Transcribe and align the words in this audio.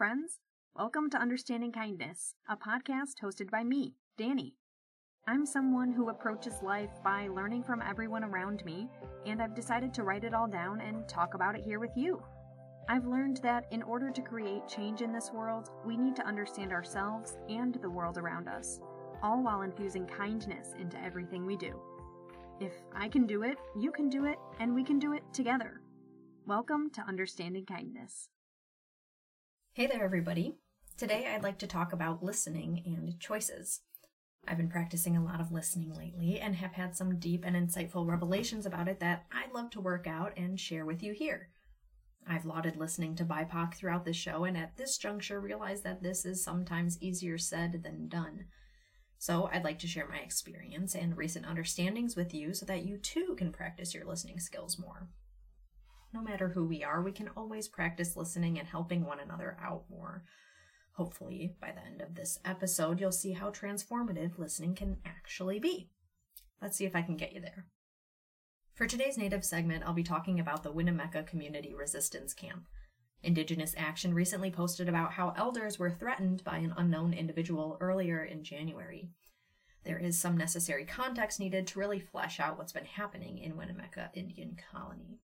friends. 0.00 0.38
Welcome 0.74 1.10
to 1.10 1.18
Understanding 1.18 1.72
Kindness, 1.72 2.34
a 2.48 2.56
podcast 2.56 3.20
hosted 3.22 3.50
by 3.50 3.62
me, 3.62 3.96
Danny. 4.16 4.54
I'm 5.28 5.44
someone 5.44 5.92
who 5.92 6.08
approaches 6.08 6.54
life 6.62 6.88
by 7.04 7.28
learning 7.28 7.64
from 7.64 7.82
everyone 7.82 8.24
around 8.24 8.64
me, 8.64 8.88
and 9.26 9.42
I've 9.42 9.54
decided 9.54 9.92
to 9.92 10.02
write 10.02 10.24
it 10.24 10.32
all 10.32 10.48
down 10.48 10.80
and 10.80 11.06
talk 11.06 11.34
about 11.34 11.54
it 11.54 11.62
here 11.62 11.78
with 11.78 11.90
you. 11.96 12.22
I've 12.88 13.04
learned 13.04 13.40
that 13.42 13.66
in 13.72 13.82
order 13.82 14.10
to 14.10 14.22
create 14.22 14.66
change 14.66 15.02
in 15.02 15.12
this 15.12 15.32
world, 15.34 15.68
we 15.84 15.98
need 15.98 16.16
to 16.16 16.26
understand 16.26 16.72
ourselves 16.72 17.36
and 17.50 17.74
the 17.74 17.90
world 17.90 18.16
around 18.16 18.48
us, 18.48 18.80
all 19.22 19.42
while 19.42 19.60
infusing 19.60 20.06
kindness 20.06 20.68
into 20.80 20.98
everything 21.04 21.44
we 21.44 21.58
do. 21.58 21.78
If 22.58 22.72
I 22.96 23.10
can 23.10 23.26
do 23.26 23.42
it, 23.42 23.58
you 23.78 23.92
can 23.92 24.08
do 24.08 24.24
it, 24.24 24.38
and 24.60 24.74
we 24.74 24.82
can 24.82 24.98
do 24.98 25.12
it 25.12 25.24
together. 25.34 25.82
Welcome 26.46 26.88
to 26.92 27.02
Understanding 27.02 27.66
Kindness. 27.66 28.30
Hey 29.72 29.86
there, 29.86 30.02
everybody. 30.02 30.56
Today 30.96 31.28
I'd 31.28 31.44
like 31.44 31.58
to 31.58 31.66
talk 31.68 31.92
about 31.92 32.24
listening 32.24 32.82
and 32.84 33.20
choices. 33.20 33.82
I've 34.48 34.56
been 34.56 34.68
practicing 34.68 35.16
a 35.16 35.22
lot 35.22 35.40
of 35.40 35.52
listening 35.52 35.94
lately 35.94 36.40
and 36.40 36.56
have 36.56 36.72
had 36.72 36.96
some 36.96 37.20
deep 37.20 37.44
and 37.46 37.54
insightful 37.54 38.04
revelations 38.04 38.66
about 38.66 38.88
it 38.88 38.98
that 38.98 39.26
I'd 39.30 39.54
love 39.54 39.70
to 39.70 39.80
work 39.80 40.08
out 40.08 40.32
and 40.36 40.58
share 40.58 40.84
with 40.84 41.04
you 41.04 41.12
here. 41.12 41.50
I've 42.28 42.44
lauded 42.44 42.78
listening 42.78 43.14
to 43.14 43.24
BIPOC 43.24 43.74
throughout 43.74 44.04
the 44.04 44.12
show, 44.12 44.42
and 44.42 44.58
at 44.58 44.76
this 44.76 44.98
juncture 44.98 45.40
realize 45.40 45.82
that 45.82 46.02
this 46.02 46.24
is 46.24 46.42
sometimes 46.42 47.00
easier 47.00 47.38
said 47.38 47.84
than 47.84 48.08
done. 48.08 48.46
So 49.18 49.48
I'd 49.52 49.62
like 49.62 49.78
to 49.78 49.86
share 49.86 50.08
my 50.08 50.18
experience 50.18 50.96
and 50.96 51.16
recent 51.16 51.46
understandings 51.46 52.16
with 52.16 52.34
you 52.34 52.54
so 52.54 52.66
that 52.66 52.84
you 52.84 52.98
too 52.98 53.36
can 53.38 53.52
practice 53.52 53.94
your 53.94 54.04
listening 54.04 54.40
skills 54.40 54.80
more 54.80 55.06
no 56.12 56.20
matter 56.20 56.48
who 56.48 56.66
we 56.66 56.82
are, 56.82 57.02
we 57.02 57.12
can 57.12 57.28
always 57.36 57.68
practice 57.68 58.16
listening 58.16 58.58
and 58.58 58.68
helping 58.68 59.04
one 59.04 59.20
another 59.20 59.56
out 59.62 59.84
more. 59.90 60.24
Hopefully, 60.94 61.54
by 61.60 61.72
the 61.72 61.84
end 61.84 62.00
of 62.00 62.14
this 62.14 62.38
episode, 62.44 63.00
you'll 63.00 63.12
see 63.12 63.32
how 63.32 63.50
transformative 63.50 64.38
listening 64.38 64.74
can 64.74 64.98
actually 65.06 65.58
be. 65.58 65.88
Let's 66.60 66.76
see 66.76 66.84
if 66.84 66.96
I 66.96 67.02
can 67.02 67.16
get 67.16 67.32
you 67.32 67.40
there. 67.40 67.66
For 68.74 68.86
today's 68.86 69.16
Native 69.16 69.44
segment, 69.44 69.84
I'll 69.86 69.92
be 69.92 70.02
talking 70.02 70.40
about 70.40 70.62
the 70.62 70.72
Winnemucca 70.72 71.22
Community 71.24 71.74
Resistance 71.74 72.34
Camp. 72.34 72.64
Indigenous 73.22 73.74
Action 73.76 74.14
recently 74.14 74.50
posted 74.50 74.88
about 74.88 75.12
how 75.12 75.34
elders 75.36 75.78
were 75.78 75.90
threatened 75.90 76.42
by 76.44 76.56
an 76.58 76.74
unknown 76.76 77.12
individual 77.12 77.76
earlier 77.80 78.24
in 78.24 78.42
January. 78.42 79.10
There 79.84 79.98
is 79.98 80.18
some 80.18 80.36
necessary 80.36 80.84
context 80.84 81.40
needed 81.40 81.66
to 81.68 81.78
really 81.78 82.00
flesh 82.00 82.40
out 82.40 82.58
what's 82.58 82.72
been 82.72 82.84
happening 82.84 83.38
in 83.38 83.56
Winnemucca 83.56 84.10
Indian 84.14 84.56
Colony. 84.70 85.20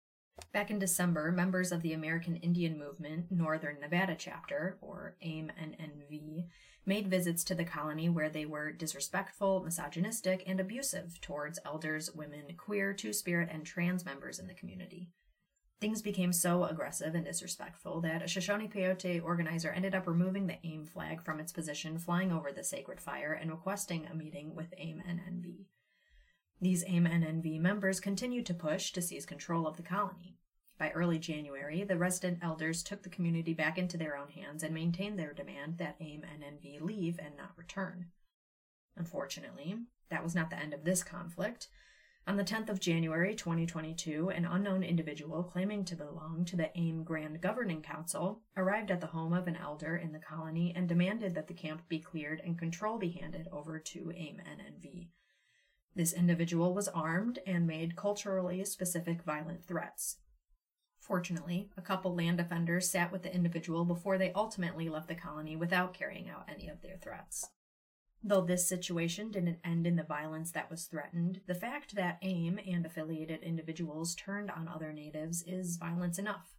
Back 0.54 0.70
in 0.70 0.78
December, 0.78 1.32
members 1.32 1.72
of 1.72 1.82
the 1.82 1.92
American 1.92 2.36
Indian 2.36 2.78
Movement 2.78 3.30
Northern 3.30 3.80
Nevada 3.80 4.14
chapter, 4.16 4.78
or 4.80 5.16
AIM-NNV, 5.20 6.46
made 6.86 7.08
visits 7.08 7.42
to 7.44 7.56
the 7.56 7.64
colony 7.64 8.08
where 8.08 8.28
they 8.30 8.46
were 8.46 8.70
disrespectful, 8.70 9.64
misogynistic, 9.64 10.44
and 10.46 10.60
abusive 10.60 11.20
towards 11.20 11.58
elders, 11.64 12.14
women, 12.14 12.44
queer, 12.56 12.92
two 12.92 13.12
spirit, 13.12 13.48
and 13.50 13.66
trans 13.66 14.04
members 14.04 14.38
in 14.38 14.46
the 14.46 14.54
community. 14.54 15.08
Things 15.80 16.02
became 16.02 16.32
so 16.32 16.64
aggressive 16.64 17.16
and 17.16 17.24
disrespectful 17.24 18.00
that 18.02 18.22
a 18.22 18.28
Shoshone 18.28 18.68
Paiute 18.68 19.22
organizer 19.22 19.70
ended 19.70 19.94
up 19.94 20.06
removing 20.06 20.46
the 20.46 20.64
AIM 20.64 20.86
flag 20.86 21.24
from 21.24 21.40
its 21.40 21.52
position, 21.52 21.98
flying 21.98 22.30
over 22.30 22.52
the 22.52 22.62
sacred 22.62 23.00
fire, 23.00 23.32
and 23.32 23.50
requesting 23.50 24.06
a 24.06 24.14
meeting 24.14 24.54
with 24.54 24.72
AIM-NNV. 24.78 25.66
These 26.64 26.84
AIM-NNV 26.86 27.60
members 27.60 28.00
continued 28.00 28.46
to 28.46 28.54
push 28.54 28.90
to 28.92 29.02
seize 29.02 29.26
control 29.26 29.66
of 29.66 29.76
the 29.76 29.82
colony. 29.82 30.38
By 30.78 30.92
early 30.92 31.18
January, 31.18 31.84
the 31.84 31.98
resident 31.98 32.38
elders 32.40 32.82
took 32.82 33.02
the 33.02 33.10
community 33.10 33.52
back 33.52 33.76
into 33.76 33.98
their 33.98 34.16
own 34.16 34.30
hands 34.30 34.62
and 34.62 34.72
maintained 34.72 35.18
their 35.18 35.34
demand 35.34 35.76
that 35.76 35.98
AIM-NNV 36.00 36.80
leave 36.80 37.20
and 37.22 37.36
not 37.36 37.52
return. 37.58 38.06
Unfortunately, 38.96 39.76
that 40.08 40.24
was 40.24 40.34
not 40.34 40.48
the 40.48 40.58
end 40.58 40.72
of 40.72 40.84
this 40.84 41.02
conflict. 41.02 41.68
On 42.26 42.38
the 42.38 42.42
10th 42.42 42.70
of 42.70 42.80
January 42.80 43.34
2022, 43.34 44.30
an 44.30 44.46
unknown 44.46 44.82
individual 44.82 45.42
claiming 45.42 45.84
to 45.84 45.94
belong 45.94 46.46
to 46.46 46.56
the 46.56 46.70
AIM 46.78 47.04
Grand 47.04 47.42
Governing 47.42 47.82
Council 47.82 48.40
arrived 48.56 48.90
at 48.90 49.02
the 49.02 49.08
home 49.08 49.34
of 49.34 49.46
an 49.48 49.56
elder 49.56 49.96
in 49.96 50.12
the 50.12 50.18
colony 50.18 50.72
and 50.74 50.88
demanded 50.88 51.34
that 51.34 51.46
the 51.46 51.52
camp 51.52 51.86
be 51.90 51.98
cleared 51.98 52.40
and 52.40 52.58
control 52.58 52.96
be 52.96 53.10
handed 53.10 53.48
over 53.52 53.78
to 53.78 54.10
AIM-NNV. 54.16 55.10
This 55.94 56.12
individual 56.12 56.74
was 56.74 56.88
armed 56.88 57.38
and 57.46 57.66
made 57.66 57.96
culturally 57.96 58.64
specific 58.64 59.22
violent 59.22 59.64
threats. 59.64 60.16
Fortunately, 60.98 61.70
a 61.76 61.82
couple 61.82 62.14
land 62.14 62.38
defenders 62.38 62.88
sat 62.88 63.12
with 63.12 63.22
the 63.22 63.34
individual 63.34 63.84
before 63.84 64.18
they 64.18 64.32
ultimately 64.32 64.88
left 64.88 65.06
the 65.06 65.14
colony 65.14 65.54
without 65.54 65.94
carrying 65.94 66.28
out 66.28 66.48
any 66.48 66.68
of 66.68 66.80
their 66.82 66.96
threats. 66.96 67.46
Though 68.22 68.40
this 68.40 68.66
situation 68.66 69.30
didn't 69.30 69.58
end 69.62 69.86
in 69.86 69.96
the 69.96 70.02
violence 70.02 70.50
that 70.52 70.70
was 70.70 70.86
threatened, 70.86 71.42
the 71.46 71.54
fact 71.54 71.94
that 71.94 72.18
AIM 72.22 72.58
and 72.66 72.86
affiliated 72.86 73.42
individuals 73.42 74.14
turned 74.14 74.50
on 74.50 74.66
other 74.66 74.94
natives 74.94 75.44
is 75.46 75.76
violence 75.76 76.18
enough. 76.18 76.54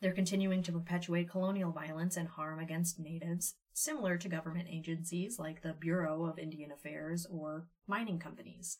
They're 0.00 0.12
continuing 0.12 0.62
to 0.62 0.72
perpetuate 0.72 1.28
colonial 1.28 1.70
violence 1.70 2.16
and 2.16 2.28
harm 2.28 2.58
against 2.58 2.98
natives, 2.98 3.56
similar 3.76 4.16
to 4.16 4.28
government 4.28 4.66
agencies 4.70 5.38
like 5.38 5.60
the 5.60 5.74
Bureau 5.74 6.24
of 6.24 6.38
Indian 6.38 6.72
Affairs 6.72 7.26
or 7.30 7.66
mining 7.86 8.18
companies. 8.18 8.78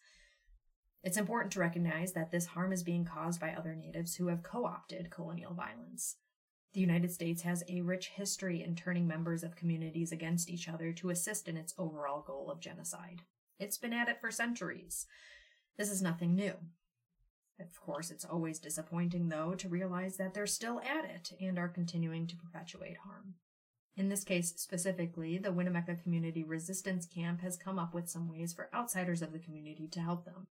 It's 1.02 1.18
important 1.18 1.52
to 1.52 1.60
recognize 1.60 2.14
that 2.14 2.30
this 2.30 2.46
harm 2.46 2.72
is 2.72 2.82
being 2.82 3.04
caused 3.04 3.38
by 3.38 3.50
other 3.50 3.74
natives 3.74 4.14
who 4.14 4.28
have 4.28 4.42
co 4.42 4.64
opted 4.64 5.10
colonial 5.10 5.52
violence. 5.52 6.16
The 6.72 6.80
United 6.80 7.12
States 7.12 7.42
has 7.42 7.62
a 7.68 7.82
rich 7.82 8.08
history 8.08 8.62
in 8.62 8.74
turning 8.74 9.06
members 9.06 9.44
of 9.44 9.54
communities 9.54 10.12
against 10.12 10.48
each 10.48 10.66
other 10.66 10.92
to 10.94 11.10
assist 11.10 11.46
in 11.46 11.58
its 11.58 11.74
overall 11.76 12.22
goal 12.22 12.50
of 12.50 12.60
genocide. 12.60 13.20
It's 13.58 13.76
been 13.78 13.92
at 13.92 14.08
it 14.08 14.18
for 14.18 14.30
centuries. 14.30 15.06
This 15.76 15.90
is 15.90 16.00
nothing 16.00 16.34
new. 16.34 16.54
Of 17.60 17.78
course, 17.82 18.10
it's 18.10 18.24
always 18.24 18.58
disappointing, 18.58 19.28
though, 19.28 19.54
to 19.56 19.68
realize 19.68 20.16
that 20.16 20.32
they're 20.32 20.46
still 20.46 20.80
at 20.80 21.04
it 21.04 21.32
and 21.38 21.58
are 21.58 21.68
continuing 21.68 22.26
to 22.28 22.36
perpetuate 22.36 22.96
harm. 23.04 23.34
In 23.96 24.10
this 24.10 24.24
case 24.24 24.52
specifically, 24.56 25.38
the 25.38 25.52
Winnemucca 25.52 25.96
Community 25.96 26.44
Resistance 26.44 27.06
Camp 27.06 27.40
has 27.40 27.56
come 27.56 27.78
up 27.78 27.94
with 27.94 28.10
some 28.10 28.28
ways 28.28 28.52
for 28.52 28.68
outsiders 28.74 29.22
of 29.22 29.32
the 29.32 29.38
community 29.38 29.88
to 29.88 30.00
help 30.00 30.26
them. 30.26 30.48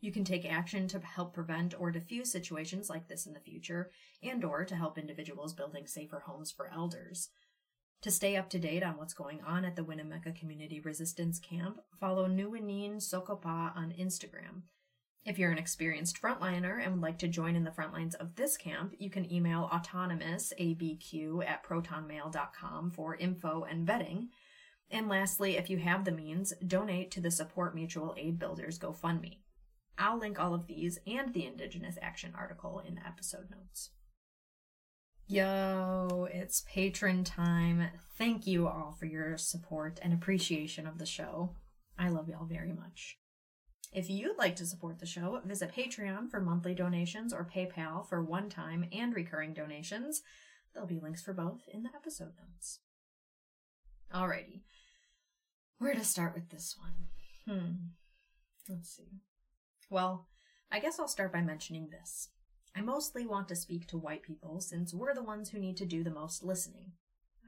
You 0.00 0.12
can 0.12 0.24
take 0.24 0.44
action 0.44 0.86
to 0.88 1.00
help 1.00 1.34
prevent 1.34 1.74
or 1.80 1.90
diffuse 1.90 2.30
situations 2.30 2.88
like 2.88 3.08
this 3.08 3.26
in 3.26 3.32
the 3.32 3.40
future, 3.40 3.90
and 4.22 4.44
or 4.44 4.64
to 4.64 4.76
help 4.76 4.98
individuals 4.98 5.52
building 5.52 5.86
safer 5.86 6.20
homes 6.20 6.52
for 6.52 6.70
elders. 6.72 7.30
To 8.02 8.10
stay 8.12 8.36
up 8.36 8.48
to 8.50 8.58
date 8.58 8.84
on 8.84 8.98
what's 8.98 9.14
going 9.14 9.40
on 9.42 9.64
at 9.64 9.74
the 9.74 9.82
Winnemucca 9.82 10.32
Community 10.32 10.78
Resistance 10.78 11.40
Camp, 11.40 11.80
follow 11.98 12.28
Nuwinin 12.28 12.96
Sokopa 12.96 13.74
on 13.74 13.94
Instagram. 13.98 14.62
If 15.26 15.40
you're 15.40 15.50
an 15.50 15.58
experienced 15.58 16.22
frontliner 16.22 16.80
and 16.80 16.92
would 16.92 17.02
like 17.02 17.18
to 17.18 17.26
join 17.26 17.56
in 17.56 17.64
the 17.64 17.72
front 17.72 17.92
lines 17.92 18.14
of 18.14 18.36
this 18.36 18.56
camp, 18.56 18.94
you 18.96 19.10
can 19.10 19.30
email 19.30 19.68
autonomousabq 19.72 21.44
at 21.44 21.66
protonmail.com 21.66 22.90
for 22.92 23.16
info 23.16 23.66
and 23.68 23.88
vetting. 23.88 24.28
And 24.88 25.08
lastly, 25.08 25.56
if 25.56 25.68
you 25.68 25.78
have 25.78 26.04
the 26.04 26.12
means, 26.12 26.52
donate 26.64 27.10
to 27.10 27.20
the 27.20 27.32
Support 27.32 27.74
Mutual 27.74 28.14
Aid 28.16 28.38
Builders 28.38 28.78
GoFundMe. 28.78 29.38
I'll 29.98 30.16
link 30.16 30.38
all 30.38 30.54
of 30.54 30.68
these 30.68 31.00
and 31.08 31.34
the 31.34 31.44
Indigenous 31.44 31.98
Action 32.00 32.32
article 32.38 32.80
in 32.86 32.94
the 32.94 33.04
episode 33.04 33.50
notes. 33.50 33.90
Yo, 35.26 36.28
it's 36.32 36.62
patron 36.68 37.24
time. 37.24 37.88
Thank 38.16 38.46
you 38.46 38.68
all 38.68 38.94
for 38.96 39.06
your 39.06 39.36
support 39.36 39.98
and 40.02 40.12
appreciation 40.12 40.86
of 40.86 40.98
the 40.98 41.06
show. 41.06 41.56
I 41.98 42.10
love 42.10 42.28
y'all 42.28 42.46
very 42.46 42.72
much. 42.72 43.18
If 43.96 44.10
you'd 44.10 44.36
like 44.36 44.56
to 44.56 44.66
support 44.66 44.98
the 44.98 45.06
show, 45.06 45.40
visit 45.42 45.72
Patreon 45.74 46.30
for 46.30 46.38
monthly 46.38 46.74
donations 46.74 47.32
or 47.32 47.48
PayPal 47.50 48.06
for 48.06 48.22
one 48.22 48.50
time 48.50 48.84
and 48.92 49.14
recurring 49.14 49.54
donations. 49.54 50.20
There'll 50.74 50.86
be 50.86 51.00
links 51.00 51.22
for 51.22 51.32
both 51.32 51.62
in 51.72 51.82
the 51.82 51.88
episode 51.96 52.32
notes. 52.38 52.80
Alrighty. 54.14 54.60
Where 55.78 55.94
to 55.94 56.04
start 56.04 56.34
with 56.34 56.50
this 56.50 56.76
one? 56.78 57.08
Hmm. 57.48 57.72
Let's 58.68 58.90
see. 58.94 59.22
Well, 59.88 60.28
I 60.70 60.78
guess 60.78 61.00
I'll 61.00 61.08
start 61.08 61.32
by 61.32 61.40
mentioning 61.40 61.88
this. 61.88 62.28
I 62.76 62.82
mostly 62.82 63.26
want 63.26 63.48
to 63.48 63.56
speak 63.56 63.86
to 63.86 63.96
white 63.96 64.22
people 64.22 64.60
since 64.60 64.92
we're 64.92 65.14
the 65.14 65.22
ones 65.22 65.48
who 65.48 65.58
need 65.58 65.78
to 65.78 65.86
do 65.86 66.04
the 66.04 66.10
most 66.10 66.44
listening. 66.44 66.92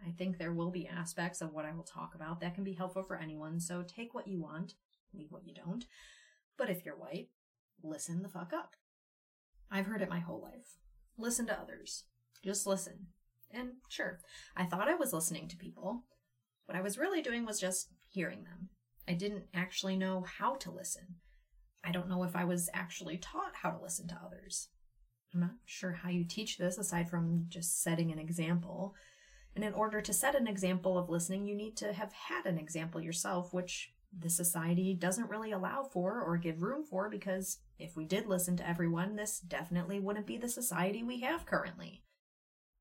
I 0.06 0.12
think 0.12 0.38
there 0.38 0.54
will 0.54 0.70
be 0.70 0.88
aspects 0.88 1.42
of 1.42 1.52
what 1.52 1.66
I 1.66 1.74
will 1.74 1.82
talk 1.82 2.14
about 2.14 2.40
that 2.40 2.54
can 2.54 2.64
be 2.64 2.72
helpful 2.72 3.02
for 3.02 3.18
anyone, 3.18 3.60
so 3.60 3.82
take 3.82 4.14
what 4.14 4.28
you 4.28 4.40
want, 4.40 4.72
leave 5.12 5.30
what 5.30 5.46
you 5.46 5.52
don't. 5.52 5.84
But 6.58 6.68
if 6.68 6.84
you're 6.84 6.96
white, 6.96 7.28
listen 7.82 8.22
the 8.22 8.28
fuck 8.28 8.52
up. 8.52 8.74
I've 9.70 9.86
heard 9.86 10.02
it 10.02 10.10
my 10.10 10.18
whole 10.18 10.42
life. 10.42 10.76
Listen 11.16 11.46
to 11.46 11.58
others. 11.58 12.04
Just 12.44 12.66
listen. 12.66 13.06
And 13.50 13.70
sure, 13.88 14.20
I 14.56 14.64
thought 14.64 14.88
I 14.88 14.94
was 14.94 15.12
listening 15.12 15.48
to 15.48 15.56
people. 15.56 16.04
What 16.66 16.76
I 16.76 16.82
was 16.82 16.98
really 16.98 17.22
doing 17.22 17.46
was 17.46 17.60
just 17.60 17.88
hearing 18.08 18.44
them. 18.44 18.68
I 19.08 19.14
didn't 19.14 19.44
actually 19.54 19.96
know 19.96 20.24
how 20.38 20.56
to 20.56 20.70
listen. 20.70 21.16
I 21.82 21.92
don't 21.92 22.08
know 22.08 22.24
if 22.24 22.36
I 22.36 22.44
was 22.44 22.68
actually 22.74 23.16
taught 23.16 23.54
how 23.62 23.70
to 23.70 23.82
listen 23.82 24.08
to 24.08 24.20
others. 24.22 24.68
I'm 25.32 25.40
not 25.40 25.54
sure 25.64 25.92
how 25.92 26.10
you 26.10 26.24
teach 26.24 26.58
this 26.58 26.76
aside 26.76 27.08
from 27.08 27.46
just 27.48 27.82
setting 27.82 28.10
an 28.10 28.18
example. 28.18 28.94
And 29.54 29.64
in 29.64 29.72
order 29.72 30.00
to 30.00 30.12
set 30.12 30.34
an 30.34 30.46
example 30.46 30.98
of 30.98 31.08
listening, 31.08 31.46
you 31.46 31.54
need 31.54 31.76
to 31.78 31.92
have 31.92 32.12
had 32.12 32.46
an 32.46 32.58
example 32.58 33.00
yourself, 33.00 33.54
which 33.54 33.92
the 34.16 34.30
society 34.30 34.94
doesn't 34.94 35.28
really 35.28 35.52
allow 35.52 35.84
for 35.84 36.22
or 36.22 36.36
give 36.36 36.62
room 36.62 36.84
for 36.84 37.10
because 37.10 37.58
if 37.78 37.96
we 37.96 38.04
did 38.04 38.26
listen 38.26 38.56
to 38.56 38.68
everyone, 38.68 39.16
this 39.16 39.38
definitely 39.38 40.00
wouldn't 40.00 40.26
be 40.26 40.36
the 40.36 40.48
society 40.48 41.02
we 41.02 41.20
have 41.20 41.46
currently. 41.46 42.02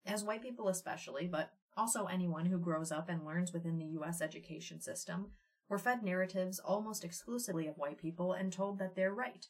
As 0.05 0.23
white 0.23 0.41
people, 0.41 0.69
especially, 0.69 1.27
but 1.27 1.51
also 1.75 2.05
anyone 2.05 2.45
who 2.45 2.57
grows 2.57 2.91
up 2.91 3.09
and 3.09 3.25
learns 3.25 3.51
within 3.53 3.77
the 3.77 3.99
US 3.99 4.21
education 4.21 4.79
system, 4.81 5.31
we're 5.69 5.77
fed 5.77 6.01
narratives 6.01 6.59
almost 6.59 7.03
exclusively 7.03 7.67
of 7.67 7.77
white 7.77 7.97
people 7.97 8.33
and 8.33 8.51
told 8.51 8.79
that 8.79 8.95
they're 8.95 9.13
right. 9.13 9.47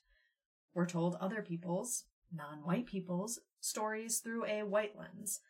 We're 0.74 0.88
told 0.88 1.16
other 1.16 1.42
people's, 1.42 2.06
non 2.34 2.64
white 2.64 2.88
people's, 2.88 3.40
stories 3.60 4.20
through 4.20 4.46
a 4.46 4.64
white 4.64 4.98
lens. 4.98 5.42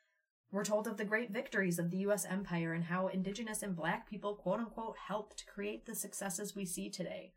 We're 0.52 0.64
told 0.64 0.88
of 0.88 0.98
the 0.98 1.06
great 1.06 1.32
victories 1.32 1.78
of 1.78 1.92
the 1.92 1.98
US 1.98 2.26
empire 2.26 2.74
and 2.74 2.86
how 2.86 3.08
indigenous 3.08 3.64
and 3.64 3.76
black 3.76 4.10
people 4.10 4.36
quote 4.36 4.60
unquote 4.60 4.98
helped 5.08 5.46
create 5.46 5.86
the 5.86 5.96
successes 5.96 6.56
we 6.56 6.66
see 6.66 6.90
today. 6.90 7.34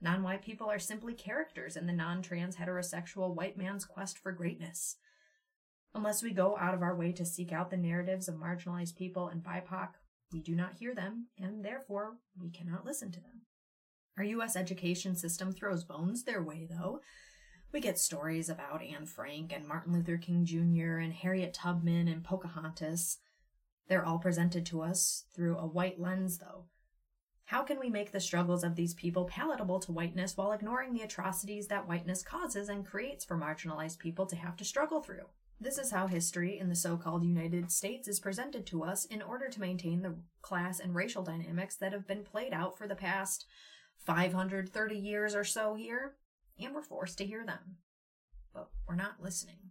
Non 0.00 0.22
white 0.22 0.42
people 0.42 0.70
are 0.70 0.78
simply 0.78 1.14
characters 1.14 1.76
in 1.76 1.86
the 1.86 1.92
non 1.92 2.20
trans 2.20 2.56
heterosexual 2.56 3.34
white 3.34 3.56
man's 3.56 3.86
quest 3.86 4.18
for 4.18 4.32
greatness. 4.32 4.96
Unless 5.94 6.22
we 6.22 6.32
go 6.32 6.58
out 6.58 6.74
of 6.74 6.82
our 6.82 6.94
way 6.94 7.12
to 7.12 7.24
seek 7.24 7.52
out 7.52 7.70
the 7.70 7.76
narratives 7.76 8.28
of 8.28 8.34
marginalized 8.34 8.96
people 8.96 9.28
and 9.28 9.42
BIPOC, 9.42 9.90
we 10.32 10.40
do 10.40 10.54
not 10.54 10.74
hear 10.78 10.94
them, 10.94 11.28
and 11.38 11.64
therefore 11.64 12.16
we 12.38 12.50
cannot 12.50 12.84
listen 12.84 13.12
to 13.12 13.20
them. 13.20 13.42
Our 14.18 14.24
US 14.24 14.56
education 14.56 15.16
system 15.16 15.52
throws 15.52 15.84
bones 15.84 16.24
their 16.24 16.42
way, 16.42 16.66
though. 16.68 17.00
We 17.74 17.80
get 17.80 17.98
stories 17.98 18.48
about 18.48 18.84
Anne 18.84 19.04
Frank 19.04 19.52
and 19.52 19.66
Martin 19.66 19.92
Luther 19.92 20.16
King 20.16 20.44
Jr. 20.44 20.98
and 20.98 21.12
Harriet 21.12 21.52
Tubman 21.52 22.06
and 22.06 22.22
Pocahontas. 22.22 23.18
They're 23.88 24.06
all 24.06 24.20
presented 24.20 24.64
to 24.66 24.80
us 24.80 25.24
through 25.34 25.58
a 25.58 25.66
white 25.66 26.00
lens, 26.00 26.38
though. 26.38 26.66
How 27.46 27.64
can 27.64 27.80
we 27.80 27.90
make 27.90 28.12
the 28.12 28.20
struggles 28.20 28.62
of 28.62 28.76
these 28.76 28.94
people 28.94 29.24
palatable 29.24 29.80
to 29.80 29.90
whiteness 29.90 30.36
while 30.36 30.52
ignoring 30.52 30.92
the 30.92 31.02
atrocities 31.02 31.66
that 31.66 31.88
whiteness 31.88 32.22
causes 32.22 32.68
and 32.68 32.86
creates 32.86 33.24
for 33.24 33.36
marginalized 33.36 33.98
people 33.98 34.26
to 34.26 34.36
have 34.36 34.56
to 34.58 34.64
struggle 34.64 35.02
through? 35.02 35.26
This 35.60 35.76
is 35.76 35.90
how 35.90 36.06
history 36.06 36.56
in 36.56 36.68
the 36.68 36.76
so 36.76 36.96
called 36.96 37.24
United 37.24 37.72
States 37.72 38.06
is 38.06 38.20
presented 38.20 38.66
to 38.66 38.84
us 38.84 39.04
in 39.04 39.20
order 39.20 39.48
to 39.48 39.60
maintain 39.60 40.02
the 40.02 40.14
class 40.42 40.78
and 40.78 40.94
racial 40.94 41.24
dynamics 41.24 41.74
that 41.78 41.92
have 41.92 42.06
been 42.06 42.22
played 42.22 42.52
out 42.52 42.78
for 42.78 42.86
the 42.86 42.94
past 42.94 43.46
530 43.98 44.94
years 44.96 45.34
or 45.34 45.42
so 45.42 45.74
here 45.74 46.14
and 46.58 46.74
we're 46.74 46.82
forced 46.82 47.18
to 47.18 47.26
hear 47.26 47.44
them. 47.44 47.76
But 48.52 48.68
we're 48.86 48.94
not 48.94 49.22
listening. 49.22 49.70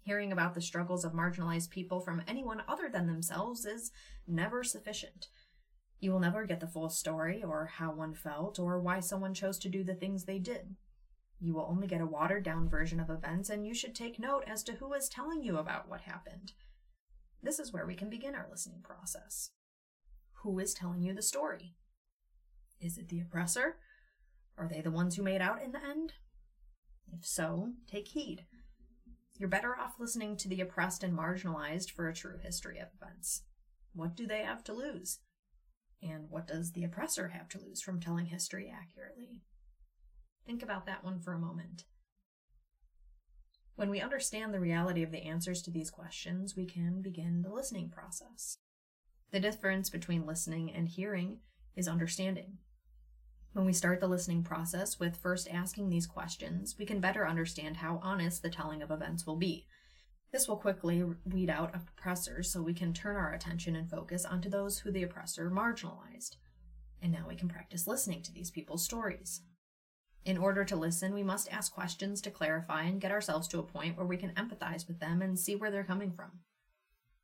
Hearing 0.00 0.32
about 0.32 0.54
the 0.54 0.60
struggles 0.60 1.04
of 1.04 1.12
marginalized 1.12 1.70
people 1.70 2.00
from 2.00 2.22
anyone 2.26 2.62
other 2.68 2.88
than 2.88 3.06
themselves 3.06 3.64
is 3.64 3.90
never 4.26 4.62
sufficient. 4.62 5.28
You 5.98 6.12
will 6.12 6.20
never 6.20 6.44
get 6.44 6.60
the 6.60 6.66
full 6.66 6.90
story, 6.90 7.42
or 7.42 7.66
how 7.66 7.92
one 7.92 8.14
felt, 8.14 8.58
or 8.58 8.78
why 8.78 9.00
someone 9.00 9.34
chose 9.34 9.58
to 9.58 9.68
do 9.68 9.82
the 9.82 9.94
things 9.94 10.24
they 10.24 10.38
did. 10.38 10.76
You 11.40 11.54
will 11.54 11.66
only 11.68 11.86
get 11.86 12.00
a 12.00 12.06
watered 12.06 12.44
down 12.44 12.68
version 12.68 13.00
of 13.00 13.10
events, 13.10 13.50
and 13.50 13.66
you 13.66 13.74
should 13.74 13.94
take 13.94 14.18
note 14.18 14.44
as 14.46 14.62
to 14.64 14.74
who 14.74 14.92
is 14.92 15.08
telling 15.08 15.42
you 15.42 15.56
about 15.58 15.88
what 15.88 16.02
happened. 16.02 16.52
This 17.42 17.58
is 17.58 17.72
where 17.72 17.86
we 17.86 17.94
can 17.94 18.10
begin 18.10 18.34
our 18.34 18.46
listening 18.50 18.82
process. 18.82 19.50
Who 20.42 20.58
is 20.58 20.74
telling 20.74 21.02
you 21.02 21.14
the 21.14 21.22
story? 21.22 21.74
Is 22.80 22.98
it 22.98 23.08
the 23.08 23.20
oppressor? 23.20 23.76
Are 24.58 24.68
they 24.68 24.80
the 24.80 24.90
ones 24.90 25.16
who 25.16 25.22
made 25.22 25.40
out 25.40 25.62
in 25.62 25.72
the 25.72 25.84
end? 25.84 26.14
If 27.12 27.24
so, 27.24 27.72
take 27.90 28.08
heed. 28.08 28.46
You're 29.38 29.48
better 29.48 29.76
off 29.76 30.00
listening 30.00 30.36
to 30.38 30.48
the 30.48 30.60
oppressed 30.60 31.02
and 31.02 31.16
marginalized 31.16 31.90
for 31.90 32.08
a 32.08 32.14
true 32.14 32.38
history 32.42 32.78
of 32.78 32.88
events. 33.00 33.42
What 33.94 34.16
do 34.16 34.26
they 34.26 34.42
have 34.42 34.64
to 34.64 34.72
lose? 34.72 35.20
And 36.02 36.30
what 36.30 36.46
does 36.46 36.72
the 36.72 36.84
oppressor 36.84 37.28
have 37.28 37.48
to 37.50 37.60
lose 37.60 37.82
from 37.82 38.00
telling 38.00 38.26
history 38.26 38.72
accurately? 38.74 39.42
Think 40.46 40.62
about 40.62 40.86
that 40.86 41.04
one 41.04 41.20
for 41.20 41.32
a 41.32 41.38
moment. 41.38 41.84
When 43.74 43.90
we 43.90 44.00
understand 44.00 44.54
the 44.54 44.60
reality 44.60 45.02
of 45.02 45.10
the 45.10 45.24
answers 45.24 45.60
to 45.62 45.70
these 45.70 45.90
questions, 45.90 46.56
we 46.56 46.64
can 46.64 47.02
begin 47.02 47.42
the 47.42 47.52
listening 47.52 47.90
process. 47.90 48.58
The 49.32 49.40
difference 49.40 49.90
between 49.90 50.24
listening 50.24 50.72
and 50.72 50.88
hearing 50.88 51.40
is 51.74 51.88
understanding. 51.88 52.58
When 53.56 53.64
we 53.64 53.72
start 53.72 54.00
the 54.00 54.06
listening 54.06 54.42
process 54.42 55.00
with 55.00 55.16
first 55.16 55.48
asking 55.50 55.88
these 55.88 56.06
questions, 56.06 56.76
we 56.78 56.84
can 56.84 57.00
better 57.00 57.26
understand 57.26 57.78
how 57.78 58.00
honest 58.02 58.42
the 58.42 58.50
telling 58.50 58.82
of 58.82 58.90
events 58.90 59.26
will 59.26 59.36
be. 59.36 59.64
This 60.30 60.46
will 60.46 60.58
quickly 60.58 61.02
weed 61.24 61.48
out 61.48 61.74
oppressors 61.74 62.52
so 62.52 62.60
we 62.60 62.74
can 62.74 62.92
turn 62.92 63.16
our 63.16 63.32
attention 63.32 63.74
and 63.74 63.88
focus 63.88 64.26
onto 64.26 64.50
those 64.50 64.80
who 64.80 64.90
the 64.90 65.04
oppressor 65.04 65.50
marginalized. 65.50 66.36
And 67.00 67.10
now 67.10 67.24
we 67.26 67.34
can 67.34 67.48
practice 67.48 67.86
listening 67.86 68.20
to 68.24 68.32
these 68.34 68.50
people's 68.50 68.84
stories. 68.84 69.40
In 70.26 70.36
order 70.36 70.62
to 70.66 70.76
listen, 70.76 71.14
we 71.14 71.22
must 71.22 71.50
ask 71.50 71.72
questions 71.72 72.20
to 72.20 72.30
clarify 72.30 72.82
and 72.82 73.00
get 73.00 73.10
ourselves 73.10 73.48
to 73.48 73.58
a 73.58 73.62
point 73.62 73.96
where 73.96 74.04
we 74.04 74.18
can 74.18 74.34
empathize 74.34 74.86
with 74.86 75.00
them 75.00 75.22
and 75.22 75.38
see 75.38 75.56
where 75.56 75.70
they're 75.70 75.82
coming 75.82 76.12
from. 76.12 76.40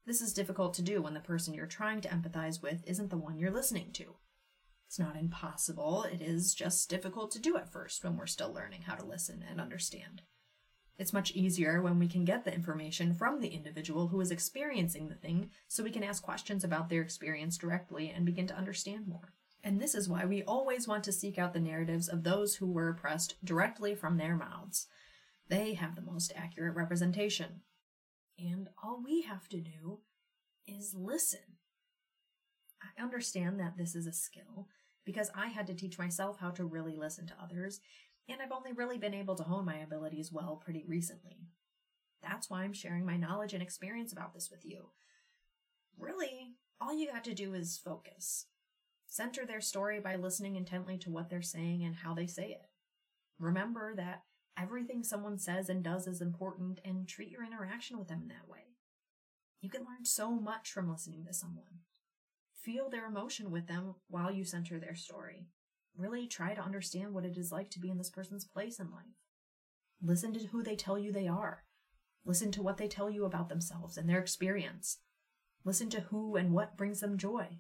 This 0.06 0.22
is 0.22 0.32
difficult 0.32 0.72
to 0.74 0.82
do 0.82 1.02
when 1.02 1.12
the 1.12 1.20
person 1.20 1.52
you're 1.52 1.66
trying 1.66 2.00
to 2.00 2.08
empathize 2.08 2.62
with 2.62 2.82
isn't 2.86 3.10
the 3.10 3.18
one 3.18 3.38
you're 3.38 3.50
listening 3.50 3.90
to. 3.92 4.14
It's 4.92 4.98
not 4.98 5.16
impossible, 5.16 6.02
it 6.02 6.20
is 6.20 6.52
just 6.52 6.90
difficult 6.90 7.30
to 7.30 7.40
do 7.40 7.56
at 7.56 7.72
first 7.72 8.04
when 8.04 8.18
we're 8.18 8.26
still 8.26 8.52
learning 8.52 8.82
how 8.82 8.94
to 8.94 9.06
listen 9.06 9.42
and 9.48 9.58
understand. 9.58 10.20
It's 10.98 11.14
much 11.14 11.30
easier 11.30 11.80
when 11.80 11.98
we 11.98 12.08
can 12.08 12.26
get 12.26 12.44
the 12.44 12.54
information 12.54 13.14
from 13.14 13.40
the 13.40 13.48
individual 13.48 14.08
who 14.08 14.20
is 14.20 14.30
experiencing 14.30 15.08
the 15.08 15.14
thing 15.14 15.48
so 15.66 15.82
we 15.82 15.90
can 15.90 16.02
ask 16.02 16.22
questions 16.22 16.62
about 16.62 16.90
their 16.90 17.00
experience 17.00 17.56
directly 17.56 18.12
and 18.14 18.26
begin 18.26 18.46
to 18.48 18.54
understand 18.54 19.08
more. 19.08 19.32
And 19.64 19.80
this 19.80 19.94
is 19.94 20.10
why 20.10 20.26
we 20.26 20.42
always 20.42 20.86
want 20.86 21.04
to 21.04 21.12
seek 21.12 21.38
out 21.38 21.54
the 21.54 21.58
narratives 21.58 22.06
of 22.06 22.22
those 22.22 22.56
who 22.56 22.70
were 22.70 22.90
oppressed 22.90 23.42
directly 23.42 23.94
from 23.94 24.18
their 24.18 24.36
mouths. 24.36 24.88
They 25.48 25.72
have 25.72 25.96
the 25.96 26.02
most 26.02 26.34
accurate 26.36 26.76
representation. 26.76 27.62
And 28.38 28.68
all 28.84 29.00
we 29.02 29.22
have 29.22 29.48
to 29.48 29.58
do 29.62 30.00
is 30.66 30.94
listen. 30.94 31.56
I 32.82 33.02
understand 33.02 33.58
that 33.58 33.78
this 33.78 33.94
is 33.94 34.06
a 34.06 34.12
skill, 34.12 34.68
because 35.04 35.30
I 35.34 35.48
had 35.48 35.66
to 35.68 35.74
teach 35.74 35.98
myself 35.98 36.38
how 36.38 36.50
to 36.52 36.64
really 36.64 36.96
listen 36.96 37.26
to 37.26 37.34
others, 37.42 37.80
and 38.28 38.40
I've 38.40 38.52
only 38.52 38.72
really 38.72 38.98
been 38.98 39.14
able 39.14 39.34
to 39.36 39.42
hone 39.42 39.64
my 39.64 39.76
abilities 39.76 40.32
well 40.32 40.60
pretty 40.62 40.84
recently. 40.86 41.48
That's 42.22 42.48
why 42.48 42.62
I'm 42.62 42.72
sharing 42.72 43.04
my 43.04 43.16
knowledge 43.16 43.52
and 43.52 43.62
experience 43.62 44.12
about 44.12 44.32
this 44.32 44.50
with 44.50 44.64
you. 44.64 44.90
Really, 45.98 46.54
all 46.80 46.96
you 46.96 47.10
got 47.10 47.24
to 47.24 47.34
do 47.34 47.54
is 47.54 47.80
focus. 47.84 48.46
Center 49.06 49.44
their 49.44 49.60
story 49.60 50.00
by 50.00 50.16
listening 50.16 50.56
intently 50.56 50.96
to 50.98 51.10
what 51.10 51.28
they're 51.28 51.42
saying 51.42 51.84
and 51.84 51.96
how 51.96 52.14
they 52.14 52.26
say 52.26 52.50
it. 52.50 52.68
Remember 53.38 53.94
that 53.94 54.22
everything 54.58 55.02
someone 55.02 55.38
says 55.38 55.68
and 55.68 55.82
does 55.82 56.06
is 56.06 56.20
important 56.20 56.80
and 56.84 57.08
treat 57.08 57.30
your 57.30 57.44
interaction 57.44 57.98
with 57.98 58.08
them 58.08 58.20
in 58.22 58.28
that 58.28 58.48
way. 58.48 58.76
You 59.60 59.68
can 59.68 59.82
learn 59.82 60.04
so 60.04 60.30
much 60.30 60.70
from 60.70 60.90
listening 60.90 61.24
to 61.26 61.34
someone. 61.34 61.80
Feel 62.62 62.88
their 62.88 63.06
emotion 63.06 63.50
with 63.50 63.66
them 63.66 63.96
while 64.06 64.30
you 64.30 64.44
center 64.44 64.78
their 64.78 64.94
story. 64.94 65.48
Really 65.96 66.28
try 66.28 66.54
to 66.54 66.62
understand 66.62 67.12
what 67.12 67.24
it 67.24 67.36
is 67.36 67.50
like 67.50 67.70
to 67.70 67.80
be 67.80 67.90
in 67.90 67.98
this 67.98 68.08
person's 68.08 68.44
place 68.44 68.78
in 68.78 68.92
life. 68.92 69.18
Listen 70.00 70.32
to 70.34 70.46
who 70.46 70.62
they 70.62 70.76
tell 70.76 70.96
you 70.96 71.10
they 71.10 71.26
are. 71.26 71.64
Listen 72.24 72.52
to 72.52 72.62
what 72.62 72.76
they 72.76 72.86
tell 72.86 73.10
you 73.10 73.24
about 73.24 73.48
themselves 73.48 73.96
and 73.96 74.08
their 74.08 74.20
experience. 74.20 74.98
Listen 75.64 75.90
to 75.90 76.02
who 76.02 76.36
and 76.36 76.52
what 76.52 76.76
brings 76.76 77.00
them 77.00 77.18
joy. 77.18 77.58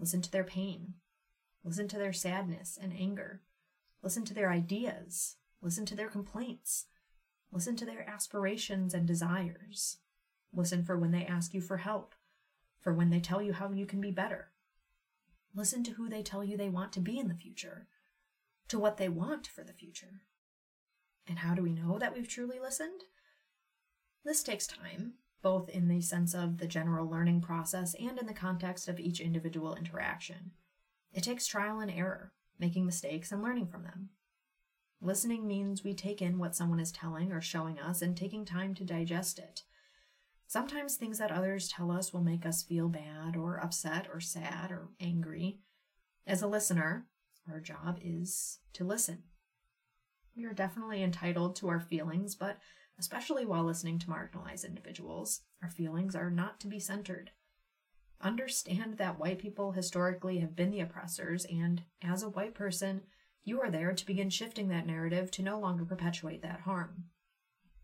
Listen 0.00 0.20
to 0.20 0.32
their 0.32 0.42
pain. 0.42 0.94
Listen 1.62 1.86
to 1.86 1.96
their 1.96 2.12
sadness 2.12 2.76
and 2.80 2.92
anger. 2.92 3.42
Listen 4.02 4.24
to 4.24 4.34
their 4.34 4.50
ideas. 4.50 5.36
Listen 5.62 5.86
to 5.86 5.94
their 5.94 6.08
complaints. 6.08 6.86
Listen 7.52 7.76
to 7.76 7.86
their 7.86 8.08
aspirations 8.10 8.94
and 8.94 9.06
desires. 9.06 9.98
Listen 10.52 10.82
for 10.82 10.98
when 10.98 11.12
they 11.12 11.24
ask 11.24 11.54
you 11.54 11.60
for 11.60 11.76
help 11.76 12.16
for 12.80 12.92
when 12.92 13.10
they 13.10 13.20
tell 13.20 13.42
you 13.42 13.52
how 13.52 13.70
you 13.70 13.86
can 13.86 14.00
be 14.00 14.10
better. 14.10 14.50
Listen 15.54 15.82
to 15.84 15.92
who 15.92 16.08
they 16.08 16.22
tell 16.22 16.44
you 16.44 16.56
they 16.56 16.68
want 16.68 16.92
to 16.92 17.00
be 17.00 17.18
in 17.18 17.28
the 17.28 17.34
future, 17.34 17.86
to 18.68 18.78
what 18.78 18.96
they 18.96 19.08
want 19.08 19.46
for 19.46 19.64
the 19.64 19.72
future. 19.72 20.22
And 21.26 21.40
how 21.40 21.54
do 21.54 21.62
we 21.62 21.72
know 21.72 21.98
that 21.98 22.14
we've 22.14 22.28
truly 22.28 22.58
listened? 22.58 23.04
This 24.24 24.42
takes 24.42 24.66
time, 24.66 25.14
both 25.42 25.68
in 25.68 25.88
the 25.88 26.00
sense 26.00 26.34
of 26.34 26.58
the 26.58 26.66
general 26.66 27.08
learning 27.08 27.40
process 27.40 27.94
and 27.94 28.18
in 28.18 28.26
the 28.26 28.34
context 28.34 28.88
of 28.88 28.98
each 28.98 29.20
individual 29.20 29.74
interaction. 29.74 30.52
It 31.12 31.22
takes 31.22 31.46
trial 31.46 31.80
and 31.80 31.90
error, 31.90 32.32
making 32.58 32.86
mistakes 32.86 33.32
and 33.32 33.42
learning 33.42 33.68
from 33.68 33.84
them. 33.84 34.10
Listening 35.00 35.46
means 35.46 35.84
we 35.84 35.94
take 35.94 36.20
in 36.20 36.38
what 36.38 36.56
someone 36.56 36.80
is 36.80 36.90
telling 36.90 37.32
or 37.32 37.40
showing 37.40 37.78
us 37.78 38.02
and 38.02 38.16
taking 38.16 38.44
time 38.44 38.74
to 38.74 38.84
digest 38.84 39.38
it. 39.38 39.62
Sometimes 40.48 40.96
things 40.96 41.18
that 41.18 41.30
others 41.30 41.68
tell 41.68 41.90
us 41.90 42.14
will 42.14 42.22
make 42.22 42.46
us 42.46 42.62
feel 42.62 42.88
bad 42.88 43.36
or 43.36 43.62
upset 43.62 44.08
or 44.10 44.18
sad 44.18 44.70
or 44.70 44.88
angry. 44.98 45.58
As 46.26 46.40
a 46.40 46.46
listener, 46.46 47.06
our 47.50 47.60
job 47.60 47.98
is 48.02 48.58
to 48.72 48.82
listen. 48.82 49.24
We 50.34 50.46
are 50.46 50.54
definitely 50.54 51.02
entitled 51.02 51.54
to 51.56 51.68
our 51.68 51.80
feelings, 51.80 52.34
but 52.34 52.56
especially 52.98 53.44
while 53.44 53.64
listening 53.64 53.98
to 53.98 54.06
marginalized 54.06 54.66
individuals, 54.66 55.42
our 55.62 55.68
feelings 55.68 56.16
are 56.16 56.30
not 56.30 56.60
to 56.60 56.66
be 56.66 56.80
centered. 56.80 57.32
Understand 58.22 58.96
that 58.96 59.18
white 59.18 59.38
people 59.38 59.72
historically 59.72 60.38
have 60.38 60.56
been 60.56 60.70
the 60.70 60.80
oppressors, 60.80 61.44
and 61.44 61.82
as 62.02 62.22
a 62.22 62.30
white 62.30 62.54
person, 62.54 63.02
you 63.44 63.60
are 63.60 63.70
there 63.70 63.92
to 63.92 64.06
begin 64.06 64.30
shifting 64.30 64.68
that 64.68 64.86
narrative 64.86 65.30
to 65.32 65.42
no 65.42 65.60
longer 65.60 65.84
perpetuate 65.84 66.40
that 66.40 66.60
harm. 66.60 67.04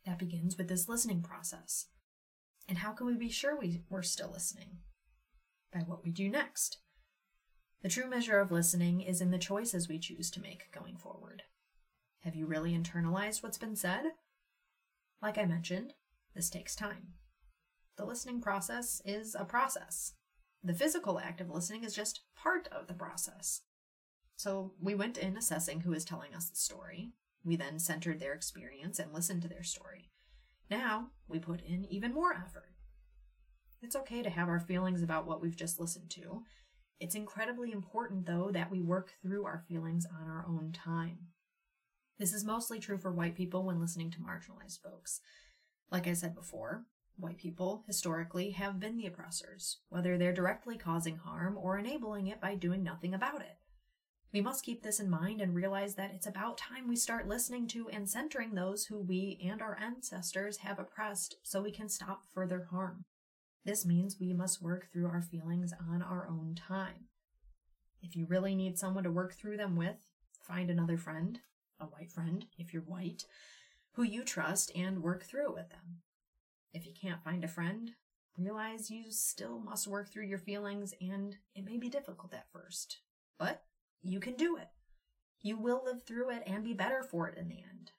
That 0.07 0.19
begins 0.19 0.57
with 0.57 0.69
this 0.69 0.89
listening 0.89 1.21
process. 1.21 1.89
And 2.69 2.79
how 2.79 2.93
can 2.93 3.07
we 3.07 3.17
be 3.17 3.31
sure 3.31 3.59
we, 3.59 3.83
we're 3.91 4.03
still 4.03 4.31
listening? 4.33 4.79
By 5.73 5.81
what 5.81 6.05
we 6.05 6.11
do 6.11 6.29
next. 6.29 6.79
The 7.83 7.89
true 7.91 8.09
measure 8.09 8.39
of 8.39 8.51
listening 8.51 9.03
is 9.03 9.21
in 9.21 9.31
the 9.31 9.39
choices 9.39 9.89
we 9.89 9.99
choose 9.99 10.31
to 10.31 10.41
make 10.41 10.73
going 10.73 10.97
forward. 10.97 11.43
Have 12.21 12.35
you 12.35 12.47
really 12.47 12.73
internalized 12.73 13.43
what's 13.43 13.59
been 13.59 13.77
said? 13.77 14.05
Like 15.21 15.37
I 15.37 15.45
mentioned, 15.45 15.93
this 16.35 16.49
takes 16.49 16.75
time. 16.75 17.09
The 17.97 18.07
listening 18.07 18.41
process 18.41 19.03
is 19.05 19.37
a 19.39 19.45
process. 19.45 20.15
The 20.63 20.73
physical 20.73 21.21
act 21.21 21.43
of 21.43 21.51
listening 21.51 21.85
is 21.85 21.95
just 21.95 22.23
part 22.35 22.69
of 22.69 22.87
the 22.87 22.95
process. 22.95 23.61
So 24.37 24.73
we 24.81 24.95
went 24.95 25.19
in 25.19 25.37
assessing 25.37 25.81
who 25.81 25.93
is 25.93 26.05
telling 26.05 26.35
us 26.35 26.49
the 26.49 26.57
story. 26.57 27.13
We 27.45 27.57
then 27.57 27.79
centered 27.79 28.19
their 28.19 28.33
experience 28.33 28.99
and 28.99 29.13
listened 29.13 29.43
to 29.43 29.49
their 29.49 29.63
story. 29.63 30.11
Now 30.71 31.11
we 31.29 31.39
put 31.39 31.63
in 31.63 31.85
even 31.87 32.15
more 32.15 32.33
effort. 32.33 32.71
It's 33.83 33.97
okay 33.97 34.23
to 34.23 34.31
have 34.31 34.49
our 34.49 34.61
feelings 34.61 35.03
about 35.03 35.27
what 35.27 35.43
we've 35.43 35.57
just 35.57 35.79
listened 35.79 36.11
to. 36.11 36.43
It's 37.01 37.15
incredibly 37.15 37.71
important, 37.71 38.25
though, 38.25 38.51
that 38.53 38.71
we 38.71 38.81
work 38.81 39.13
through 39.21 39.45
our 39.45 39.65
feelings 39.69 40.07
on 40.07 40.27
our 40.27 40.47
own 40.49 40.73
time. 40.73 41.19
This 42.19 42.33
is 42.33 42.45
mostly 42.45 42.79
true 42.79 42.97
for 42.97 43.13
white 43.13 43.35
people 43.35 43.65
when 43.65 43.81
listening 43.81 44.11
to 44.13 44.21
marginalized 44.21 44.81
folks. 44.81 45.21
Like 45.91 46.07
I 46.07 46.15
said 46.15 46.35
before, 46.35 46.87
white 47.17 47.37
people 47.37 47.85
historically 47.87 48.53
have 48.53 48.81
been 48.81 48.97
the 48.97 49.07
oppressors, 49.07 49.81
whether 49.89 50.17
they're 50.17 50.33
directly 50.33 50.79
causing 50.79 51.17
harm 51.17 51.59
or 51.61 51.77
enabling 51.77 52.29
it 52.29 52.41
by 52.41 52.55
doing 52.55 52.83
nothing 52.83 53.13
about 53.13 53.41
it. 53.41 53.59
We 54.35 54.41
must 54.41 54.65
keep 54.65 54.83
this 54.83 54.99
in 54.99 55.09
mind 55.09 55.41
and 55.41 55.55
realize 55.55 55.95
that 55.95 56.11
it's 56.13 56.27
about 56.27 56.59
time 56.59 56.89
we 56.89 56.97
start 56.97 57.29
listening 57.29 57.69
to 57.69 57.89
and 57.91 58.11
centering 58.11 58.53
those 58.53 58.85
who 58.85 58.99
we 58.99 59.39
and 59.49 59.63
our 59.63 59.79
ancestors 59.81 60.57
have 60.57 60.81
oppressed 60.81 61.37
so 61.45 61.63
we 61.63 61.71
can 61.71 61.89
stop 61.89 62.25
further 62.35 62.67
harm. 62.73 63.05
This 63.65 63.87
means 63.87 64.17
we 64.19 64.33
must 64.33 64.61
work 64.61 64.91
through 64.91 65.07
our 65.07 65.23
feelings 65.23 65.73
on 65.89 66.03
our 66.03 66.27
own 66.29 66.57
time. 66.57 67.07
If 68.03 68.17
you 68.17 68.27
really 68.27 68.57
need 68.57 68.77
someone 68.77 69.05
to 69.05 69.11
work 69.13 69.35
through 69.35 69.57
them 69.57 69.77
with, 69.77 70.09
find 70.43 70.69
another 70.69 70.99
friend, 70.99 71.39
a 71.79 71.85
white 71.85 72.11
friend, 72.11 72.45
if 72.59 72.73
you're 72.75 72.83
white, 72.83 73.27
who 73.93 74.03
you 74.03 74.25
trust 74.25 74.73
and 74.75 75.01
work 75.01 75.23
through 75.23 75.51
it 75.51 75.55
with 75.55 75.71
them. 75.71 76.01
If 76.73 76.87
you 76.87 76.93
can't 77.01 77.23
find 77.23 77.45
a 77.45 77.49
friend, 77.49 77.93
realize 78.37 78.91
you 78.91 79.05
still 79.13 79.61
must 79.61 79.87
work 79.87 80.11
through 80.11 80.27
your 80.27 80.39
feelings 80.39 80.93
and 81.01 81.37
it 81.55 81.65
may 81.65 81.79
be 81.79 81.89
difficult 81.89 82.35
at 82.35 82.51
first. 82.53 82.99
But 83.39 83.63
you 84.05 84.21
can 84.21 84.35
do 84.35 84.57
it. 84.57 84.69
You 85.41 85.57
will 85.57 85.83
live 85.85 86.03
through 86.05 86.31
it 86.31 86.43
and 86.47 86.63
be 86.63 86.75
better 86.75 87.03
for 87.03 87.29
it 87.29 87.39
in 87.39 87.49
the 87.49 87.59
end. 87.59 87.93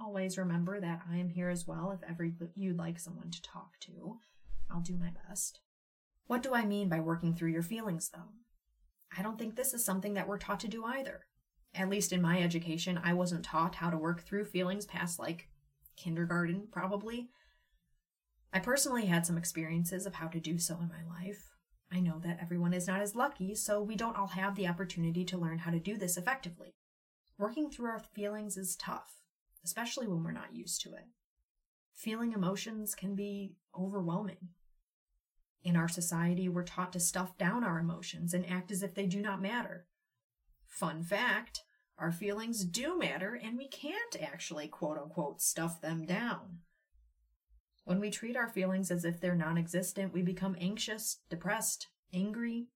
Always 0.00 0.36
remember 0.36 0.80
that 0.80 1.02
I 1.10 1.16
am 1.16 1.28
here 1.28 1.48
as 1.48 1.66
well 1.66 1.90
if 1.92 2.08
ever 2.08 2.28
you'd 2.54 2.78
like 2.78 2.98
someone 2.98 3.30
to 3.30 3.42
talk 3.42 3.78
to. 3.80 4.18
I'll 4.70 4.80
do 4.80 4.96
my 4.96 5.10
best. 5.28 5.60
What 6.26 6.42
do 6.42 6.54
I 6.54 6.64
mean 6.64 6.88
by 6.88 7.00
working 7.00 7.34
through 7.34 7.50
your 7.50 7.62
feelings, 7.62 8.10
though? 8.12 8.32
I 9.16 9.22
don't 9.22 9.38
think 9.38 9.54
this 9.54 9.72
is 9.72 9.84
something 9.84 10.14
that 10.14 10.26
we're 10.26 10.38
taught 10.38 10.60
to 10.60 10.68
do 10.68 10.84
either. 10.84 11.26
At 11.74 11.88
least 11.88 12.12
in 12.12 12.22
my 12.22 12.40
education, 12.40 13.00
I 13.02 13.14
wasn't 13.14 13.44
taught 13.44 13.76
how 13.76 13.90
to 13.90 13.98
work 13.98 14.22
through 14.22 14.46
feelings 14.46 14.86
past 14.86 15.18
like 15.18 15.48
kindergarten, 15.96 16.68
probably. 16.72 17.28
I 18.52 18.60
personally 18.60 19.06
had 19.06 19.26
some 19.26 19.38
experiences 19.38 20.06
of 20.06 20.14
how 20.14 20.28
to 20.28 20.40
do 20.40 20.58
so 20.58 20.78
in 20.80 20.88
my 20.88 21.04
life. 21.08 21.53
I 21.94 22.00
know 22.00 22.18
that 22.24 22.38
everyone 22.42 22.74
is 22.74 22.88
not 22.88 23.00
as 23.00 23.14
lucky, 23.14 23.54
so 23.54 23.80
we 23.80 23.94
don't 23.94 24.16
all 24.16 24.28
have 24.28 24.56
the 24.56 24.66
opportunity 24.66 25.24
to 25.26 25.38
learn 25.38 25.58
how 25.58 25.70
to 25.70 25.78
do 25.78 25.96
this 25.96 26.16
effectively. 26.16 26.74
Working 27.38 27.70
through 27.70 27.90
our 27.90 28.00
feelings 28.00 28.56
is 28.56 28.74
tough, 28.74 29.20
especially 29.64 30.08
when 30.08 30.24
we're 30.24 30.32
not 30.32 30.54
used 30.54 30.80
to 30.82 30.94
it. 30.94 31.06
Feeling 31.92 32.32
emotions 32.32 32.96
can 32.96 33.14
be 33.14 33.54
overwhelming. 33.78 34.48
In 35.62 35.76
our 35.76 35.88
society, 35.88 36.48
we're 36.48 36.64
taught 36.64 36.92
to 36.94 37.00
stuff 37.00 37.38
down 37.38 37.62
our 37.62 37.78
emotions 37.78 38.34
and 38.34 38.48
act 38.50 38.72
as 38.72 38.82
if 38.82 38.94
they 38.94 39.06
do 39.06 39.20
not 39.20 39.40
matter. 39.40 39.86
Fun 40.66 41.02
fact 41.02 41.62
our 41.96 42.10
feelings 42.10 42.64
do 42.64 42.98
matter, 42.98 43.38
and 43.40 43.56
we 43.56 43.68
can't 43.68 44.20
actually 44.20 44.66
quote 44.66 44.98
unquote 44.98 45.40
stuff 45.40 45.80
them 45.80 46.04
down. 46.04 46.58
When 47.84 48.00
we 48.00 48.10
treat 48.10 48.36
our 48.36 48.48
feelings 48.48 48.90
as 48.90 49.04
if 49.04 49.20
they're 49.20 49.34
non 49.34 49.58
existent, 49.58 50.12
we 50.12 50.22
become 50.22 50.56
anxious, 50.58 51.18
depressed, 51.28 51.88
angry. 52.12 52.68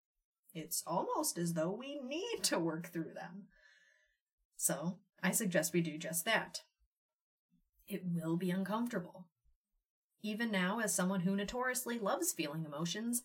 It's 0.55 0.83
almost 0.87 1.39
as 1.39 1.55
though 1.55 1.71
we 1.71 1.99
need 2.01 2.43
to 2.45 2.59
work 2.59 2.89
through 2.89 3.15
them. 3.15 3.45
So, 4.57 4.99
I 5.23 5.31
suggest 5.31 5.73
we 5.73 5.81
do 5.81 5.99
just 5.99 6.25
that. 6.25 6.63
It 7.87 8.03
will 8.05 8.37
be 8.37 8.51
uncomfortable. 8.51 9.29
Even 10.23 10.51
now, 10.51 10.81
as 10.81 10.95
someone 10.95 11.21
who 11.21 11.37
notoriously 11.37 11.99
loves 11.99 12.33
feeling 12.33 12.65
emotions, 12.65 13.23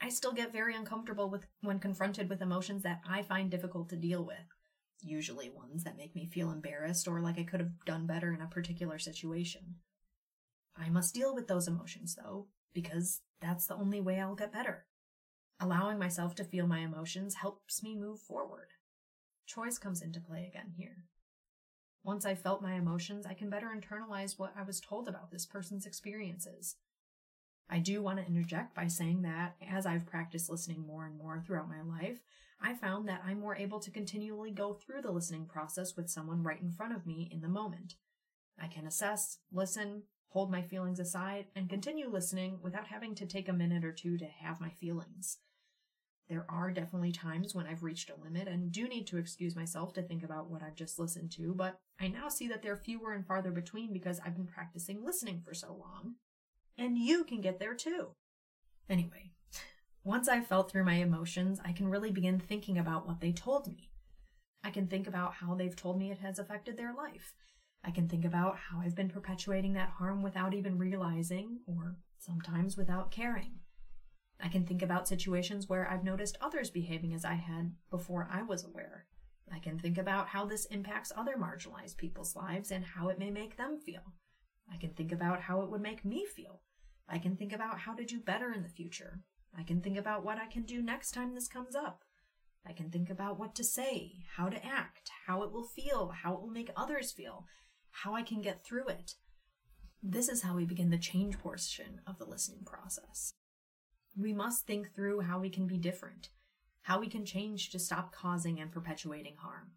I 0.00 0.10
still 0.10 0.32
get 0.32 0.52
very 0.52 0.76
uncomfortable 0.76 1.30
with 1.30 1.46
when 1.62 1.78
confronted 1.78 2.28
with 2.28 2.42
emotions 2.42 2.82
that 2.82 3.00
I 3.08 3.22
find 3.22 3.50
difficult 3.50 3.88
to 3.88 3.96
deal 3.96 4.24
with. 4.24 4.36
Usually 5.00 5.50
ones 5.50 5.84
that 5.84 5.96
make 5.96 6.14
me 6.14 6.26
feel 6.26 6.50
embarrassed 6.50 7.08
or 7.08 7.20
like 7.20 7.38
I 7.38 7.44
could 7.44 7.60
have 7.60 7.84
done 7.86 8.06
better 8.06 8.32
in 8.32 8.40
a 8.40 8.46
particular 8.46 8.98
situation. 8.98 9.76
I 10.76 10.88
must 10.88 11.14
deal 11.14 11.34
with 11.34 11.48
those 11.48 11.68
emotions, 11.68 12.16
though, 12.16 12.46
because 12.72 13.20
that's 13.40 13.66
the 13.66 13.76
only 13.76 14.00
way 14.00 14.20
I'll 14.20 14.34
get 14.34 14.52
better. 14.52 14.86
Allowing 15.60 15.98
myself 15.98 16.34
to 16.36 16.44
feel 16.44 16.66
my 16.66 16.80
emotions 16.80 17.36
helps 17.36 17.82
me 17.82 17.94
move 17.94 18.20
forward. 18.20 18.68
Choice 19.46 19.78
comes 19.78 20.02
into 20.02 20.20
play 20.20 20.46
again 20.46 20.72
here. 20.76 21.04
Once 22.02 22.26
I've 22.26 22.40
felt 22.40 22.60
my 22.60 22.74
emotions, 22.74 23.24
I 23.24 23.34
can 23.34 23.48
better 23.48 23.68
internalize 23.74 24.38
what 24.38 24.52
I 24.58 24.62
was 24.62 24.80
told 24.80 25.08
about 25.08 25.30
this 25.30 25.46
person's 25.46 25.86
experiences. 25.86 26.76
I 27.68 27.78
do 27.78 28.02
want 28.02 28.18
to 28.18 28.26
interject 28.26 28.74
by 28.74 28.88
saying 28.88 29.22
that 29.22 29.56
as 29.70 29.86
I've 29.86 30.06
practiced 30.06 30.50
listening 30.50 30.86
more 30.86 31.06
and 31.06 31.16
more 31.16 31.40
throughout 31.40 31.68
my 31.68 31.80
life, 31.80 32.20
I 32.60 32.74
found 32.74 33.08
that 33.08 33.22
I'm 33.26 33.40
more 33.40 33.56
able 33.56 33.80
to 33.80 33.90
continually 33.90 34.50
go 34.50 34.74
through 34.74 35.02
the 35.02 35.12
listening 35.12 35.46
process 35.46 35.96
with 35.96 36.10
someone 36.10 36.42
right 36.42 36.60
in 36.60 36.70
front 36.70 36.94
of 36.94 37.06
me 37.06 37.28
in 37.32 37.40
the 37.40 37.48
moment. 37.48 37.94
I 38.60 38.66
can 38.66 38.86
assess, 38.86 39.38
listen, 39.50 40.02
hold 40.34 40.50
my 40.50 40.60
feelings 40.62 40.98
aside, 40.98 41.46
and 41.54 41.70
continue 41.70 42.08
listening 42.08 42.58
without 42.60 42.88
having 42.88 43.14
to 43.14 43.24
take 43.24 43.48
a 43.48 43.52
minute 43.52 43.84
or 43.84 43.92
two 43.92 44.18
to 44.18 44.26
have 44.26 44.60
my 44.60 44.68
feelings. 44.68 45.38
There 46.28 46.44
are 46.48 46.72
definitely 46.72 47.12
times 47.12 47.54
when 47.54 47.66
I've 47.66 47.84
reached 47.84 48.10
a 48.10 48.20
limit 48.20 48.48
and 48.48 48.72
do 48.72 48.88
need 48.88 49.06
to 49.08 49.18
excuse 49.18 49.54
myself 49.54 49.92
to 49.92 50.02
think 50.02 50.24
about 50.24 50.50
what 50.50 50.60
I've 50.60 50.74
just 50.74 50.98
listened 50.98 51.30
to, 51.32 51.54
but 51.54 51.78
I 52.00 52.08
now 52.08 52.28
see 52.28 52.48
that 52.48 52.62
they're 52.62 52.76
fewer 52.76 53.12
and 53.12 53.24
farther 53.24 53.52
between 53.52 53.92
because 53.92 54.20
I've 54.26 54.34
been 54.34 54.48
practicing 54.48 55.04
listening 55.04 55.40
for 55.44 55.54
so 55.54 55.68
long. 55.68 56.16
And 56.76 56.98
you 56.98 57.22
can 57.22 57.40
get 57.40 57.60
there 57.60 57.74
too. 57.74 58.08
Anyway, 58.90 59.30
once 60.02 60.28
I've 60.28 60.48
felt 60.48 60.68
through 60.68 60.84
my 60.84 60.94
emotions, 60.94 61.60
I 61.64 61.70
can 61.70 61.88
really 61.88 62.10
begin 62.10 62.40
thinking 62.40 62.76
about 62.76 63.06
what 63.06 63.20
they 63.20 63.30
told 63.30 63.68
me. 63.68 63.90
I 64.64 64.70
can 64.70 64.88
think 64.88 65.06
about 65.06 65.34
how 65.34 65.54
they've 65.54 65.76
told 65.76 65.96
me 65.96 66.10
it 66.10 66.18
has 66.18 66.40
affected 66.40 66.76
their 66.76 66.92
life 66.92 67.34
I 67.84 67.90
can 67.90 68.08
think 68.08 68.24
about 68.24 68.56
how 68.56 68.80
I've 68.80 68.94
been 68.94 69.10
perpetuating 69.10 69.74
that 69.74 69.90
harm 69.98 70.22
without 70.22 70.54
even 70.54 70.78
realizing, 70.78 71.58
or 71.66 71.96
sometimes 72.18 72.76
without 72.76 73.10
caring. 73.10 73.60
I 74.40 74.48
can 74.48 74.64
think 74.66 74.82
about 74.82 75.06
situations 75.06 75.68
where 75.68 75.88
I've 75.88 76.02
noticed 76.02 76.38
others 76.40 76.70
behaving 76.70 77.12
as 77.12 77.24
I 77.24 77.34
had 77.34 77.72
before 77.90 78.28
I 78.32 78.42
was 78.42 78.64
aware. 78.64 79.06
I 79.52 79.58
can 79.58 79.78
think 79.78 79.98
about 79.98 80.28
how 80.28 80.46
this 80.46 80.64
impacts 80.66 81.12
other 81.14 81.36
marginalized 81.36 81.98
people's 81.98 82.34
lives 82.34 82.70
and 82.70 82.84
how 82.84 83.08
it 83.08 83.18
may 83.18 83.30
make 83.30 83.56
them 83.56 83.78
feel. 83.78 84.14
I 84.72 84.78
can 84.78 84.90
think 84.94 85.12
about 85.12 85.42
how 85.42 85.60
it 85.60 85.70
would 85.70 85.82
make 85.82 86.04
me 86.04 86.24
feel. 86.24 86.62
I 87.06 87.18
can 87.18 87.36
think 87.36 87.52
about 87.52 87.80
how 87.80 87.94
to 87.94 88.04
do 88.04 88.18
better 88.18 88.52
in 88.52 88.62
the 88.62 88.68
future. 88.68 89.20
I 89.56 89.62
can 89.62 89.82
think 89.82 89.98
about 89.98 90.24
what 90.24 90.38
I 90.38 90.46
can 90.46 90.62
do 90.62 90.82
next 90.82 91.12
time 91.12 91.34
this 91.34 91.48
comes 91.48 91.76
up. 91.76 92.02
I 92.66 92.72
can 92.72 92.90
think 92.90 93.10
about 93.10 93.38
what 93.38 93.54
to 93.56 93.64
say, 93.64 94.12
how 94.36 94.48
to 94.48 94.64
act, 94.64 95.10
how 95.26 95.42
it 95.42 95.52
will 95.52 95.68
feel, 95.68 96.12
how 96.22 96.34
it 96.34 96.40
will 96.40 96.50
make 96.50 96.70
others 96.76 97.12
feel, 97.12 97.44
how 98.02 98.14
I 98.14 98.22
can 98.22 98.42
get 98.42 98.64
through 98.64 98.88
it. 98.88 99.14
This 100.02 100.28
is 100.28 100.42
how 100.42 100.56
we 100.56 100.64
begin 100.64 100.90
the 100.90 100.98
change 100.98 101.38
portion 101.38 102.00
of 102.06 102.18
the 102.18 102.24
listening 102.24 102.64
process. 102.64 103.34
We 104.18 104.32
must 104.32 104.66
think 104.66 104.92
through 104.94 105.20
how 105.20 105.38
we 105.38 105.48
can 105.48 105.66
be 105.66 105.78
different, 105.78 106.28
how 106.82 106.98
we 106.98 107.08
can 107.08 107.24
change 107.24 107.70
to 107.70 107.78
stop 107.78 108.12
causing 108.12 108.60
and 108.60 108.72
perpetuating 108.72 109.36
harm. 109.38 109.72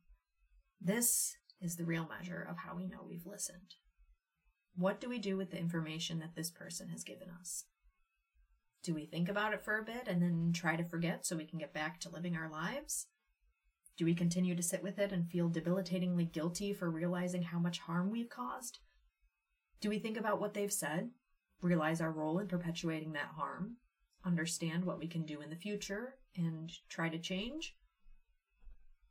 This 0.82 1.38
is 1.62 1.76
the 1.76 1.86
real 1.86 2.08
measure 2.08 2.46
of 2.50 2.58
how 2.58 2.76
we 2.76 2.88
know 2.88 3.06
we've 3.08 3.26
listened. 3.26 3.76
What 4.76 5.00
do 5.00 5.10
we 5.10 5.20
do 5.20 5.38
with 5.38 5.52
the 5.52 5.60
information 5.60 6.20
that 6.20 6.36
this 6.36 6.50
person 6.50 6.90
has 6.90 7.04
given 7.04 7.30
us? 7.40 7.66
Do 8.84 8.94
we 8.94 9.06
think 9.06 9.30
about 9.30 9.54
it 9.54 9.64
for 9.64 9.78
a 9.78 9.84
bit 9.84 10.08
and 10.08 10.22
then 10.22 10.52
try 10.54 10.76
to 10.76 10.84
forget 10.84 11.26
so 11.26 11.36
we 11.36 11.46
can 11.46 11.60
get 11.60 11.74
back 11.74 12.00
to 12.02 12.10
living 12.10 12.36
our 12.36 12.50
lives? 12.50 13.08
Do 13.98 14.06
we 14.06 14.14
continue 14.14 14.56
to 14.56 14.62
sit 14.62 14.84
with 14.84 15.00
it 15.00 15.12
and 15.12 15.28
feel 15.28 15.50
debilitatingly 15.50 16.26
guilty 16.26 16.72
for 16.72 16.90
realizing 16.90 17.42
how 17.42 17.58
much 17.58 17.80
harm 17.80 18.12
we've 18.12 18.30
caused? 18.30 18.80
Do 19.82 19.90
we 19.90 19.98
think 19.98 20.18
about 20.18 20.40
what 20.40 20.54
they've 20.54 20.72
said, 20.72 21.10
realize 21.62 22.00
our 22.00 22.12
role 22.12 22.38
in 22.38 22.48
perpetuating 22.48 23.14
that 23.14 23.32
harm, 23.36 23.78
understand 24.24 24.86
what 24.86 25.00
we 25.00 25.08
can 25.08 25.26
do 25.26 25.42
in 25.42 25.50
the 25.50 25.56
future, 25.56 26.16
and 26.36 26.72
try 26.90 27.10
to 27.10 27.18
change? 27.18 27.76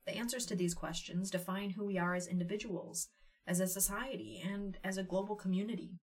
The 0.07 0.17
answers 0.17 0.47
to 0.47 0.55
these 0.55 0.75
questions 0.75 1.31
define 1.31 1.71
who 1.71 1.85
we 1.85 1.99
are 1.99 2.15
as 2.15 2.29
individuals, 2.29 3.09
as 3.45 3.59
a 3.59 3.67
society, 3.67 4.41
and 4.45 4.79
as 4.85 4.99
a 4.99 5.03
global 5.03 5.35
community. 5.35 5.99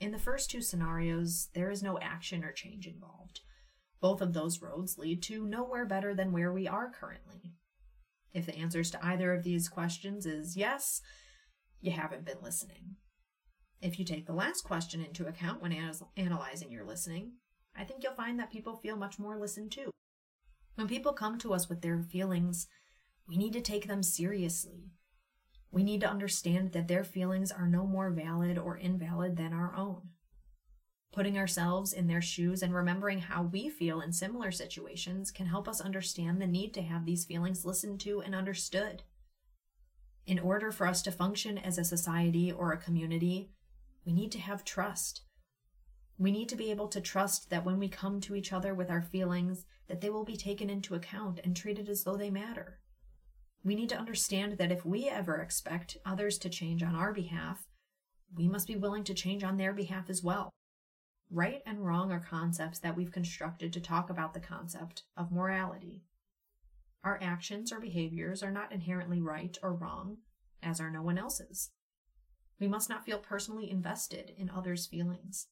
In 0.00 0.10
the 0.10 0.18
first 0.18 0.50
two 0.50 0.60
scenarios, 0.60 1.50
there 1.54 1.70
is 1.70 1.84
no 1.84 2.00
action 2.00 2.42
or 2.42 2.50
change 2.50 2.88
involved. 2.88 3.42
Both 4.00 4.20
of 4.20 4.32
those 4.32 4.60
roads 4.60 4.98
lead 4.98 5.22
to 5.24 5.46
nowhere 5.46 5.86
better 5.86 6.12
than 6.12 6.32
where 6.32 6.52
we 6.52 6.66
are 6.66 6.90
currently. 6.90 7.54
If 8.32 8.46
the 8.46 8.56
answers 8.56 8.90
to 8.92 9.04
either 9.04 9.32
of 9.32 9.42
these 9.42 9.68
questions 9.68 10.26
is 10.26 10.56
yes, 10.56 11.00
you 11.80 11.92
haven't 11.92 12.24
been 12.24 12.38
listening. 12.42 12.96
If 13.80 13.98
you 13.98 14.04
take 14.04 14.26
the 14.26 14.32
last 14.32 14.62
question 14.62 15.04
into 15.04 15.26
account 15.26 15.60
when 15.60 15.76
analyzing 16.16 16.70
your 16.70 16.84
listening, 16.86 17.32
I 17.76 17.84
think 17.84 18.02
you'll 18.02 18.14
find 18.14 18.38
that 18.38 18.52
people 18.52 18.76
feel 18.76 18.96
much 18.96 19.18
more 19.18 19.38
listened 19.38 19.72
to. 19.72 19.90
When 20.76 20.88
people 20.88 21.12
come 21.12 21.38
to 21.38 21.52
us 21.52 21.68
with 21.68 21.82
their 21.82 22.00
feelings, 22.00 22.68
we 23.28 23.36
need 23.36 23.52
to 23.54 23.60
take 23.60 23.86
them 23.86 24.02
seriously. 24.02 24.92
We 25.70 25.82
need 25.84 26.00
to 26.02 26.10
understand 26.10 26.72
that 26.72 26.88
their 26.88 27.04
feelings 27.04 27.50
are 27.50 27.66
no 27.66 27.86
more 27.86 28.10
valid 28.10 28.58
or 28.58 28.76
invalid 28.76 29.36
than 29.36 29.52
our 29.52 29.74
own. 29.74 30.10
Putting 31.12 31.36
ourselves 31.36 31.92
in 31.92 32.06
their 32.06 32.22
shoes 32.22 32.62
and 32.62 32.74
remembering 32.74 33.20
how 33.20 33.42
we 33.42 33.68
feel 33.68 34.00
in 34.00 34.12
similar 34.12 34.50
situations 34.50 35.30
can 35.30 35.46
help 35.46 35.68
us 35.68 35.80
understand 35.80 36.40
the 36.40 36.46
need 36.46 36.72
to 36.72 36.82
have 36.82 37.04
these 37.04 37.26
feelings 37.26 37.66
listened 37.66 38.00
to 38.00 38.22
and 38.22 38.34
understood. 38.34 39.02
In 40.26 40.38
order 40.38 40.70
for 40.70 40.86
us 40.86 41.02
to 41.02 41.12
function 41.12 41.58
as 41.58 41.76
a 41.76 41.84
society 41.84 42.50
or 42.50 42.72
a 42.72 42.78
community, 42.78 43.50
we 44.06 44.14
need 44.14 44.32
to 44.32 44.38
have 44.38 44.64
trust. 44.64 45.22
We 46.16 46.30
need 46.30 46.48
to 46.48 46.56
be 46.56 46.70
able 46.70 46.88
to 46.88 47.00
trust 47.00 47.50
that 47.50 47.64
when 47.64 47.78
we 47.78 47.88
come 47.88 48.20
to 48.22 48.34
each 48.34 48.52
other 48.52 48.74
with 48.74 48.90
our 48.90 49.02
feelings, 49.02 49.66
that 49.88 50.00
they 50.00 50.08
will 50.08 50.24
be 50.24 50.36
taken 50.36 50.70
into 50.70 50.94
account 50.94 51.40
and 51.44 51.54
treated 51.54 51.90
as 51.90 52.04
though 52.04 52.16
they 52.16 52.30
matter. 52.30 52.78
We 53.62 53.74
need 53.74 53.90
to 53.90 53.98
understand 53.98 54.52
that 54.58 54.72
if 54.72 54.86
we 54.86 55.10
ever 55.10 55.36
expect 55.36 55.98
others 56.06 56.38
to 56.38 56.48
change 56.48 56.82
on 56.82 56.94
our 56.94 57.12
behalf, 57.12 57.66
we 58.34 58.48
must 58.48 58.66
be 58.66 58.76
willing 58.76 59.04
to 59.04 59.14
change 59.14 59.44
on 59.44 59.58
their 59.58 59.74
behalf 59.74 60.08
as 60.08 60.22
well. 60.22 60.50
Right 61.34 61.62
and 61.64 61.82
wrong 61.82 62.12
are 62.12 62.20
concepts 62.20 62.78
that 62.80 62.94
we've 62.94 63.10
constructed 63.10 63.72
to 63.72 63.80
talk 63.80 64.10
about 64.10 64.34
the 64.34 64.40
concept 64.40 65.04
of 65.16 65.32
morality. 65.32 66.04
Our 67.02 67.18
actions 67.22 67.72
or 67.72 67.80
behaviors 67.80 68.42
are 68.42 68.50
not 68.50 68.70
inherently 68.70 69.22
right 69.22 69.56
or 69.62 69.72
wrong, 69.72 70.18
as 70.62 70.78
are 70.78 70.90
no 70.90 71.00
one 71.00 71.16
else's. 71.16 71.70
We 72.60 72.68
must 72.68 72.90
not 72.90 73.06
feel 73.06 73.16
personally 73.16 73.70
invested 73.70 74.34
in 74.36 74.50
others' 74.50 74.86
feelings. 74.86 75.46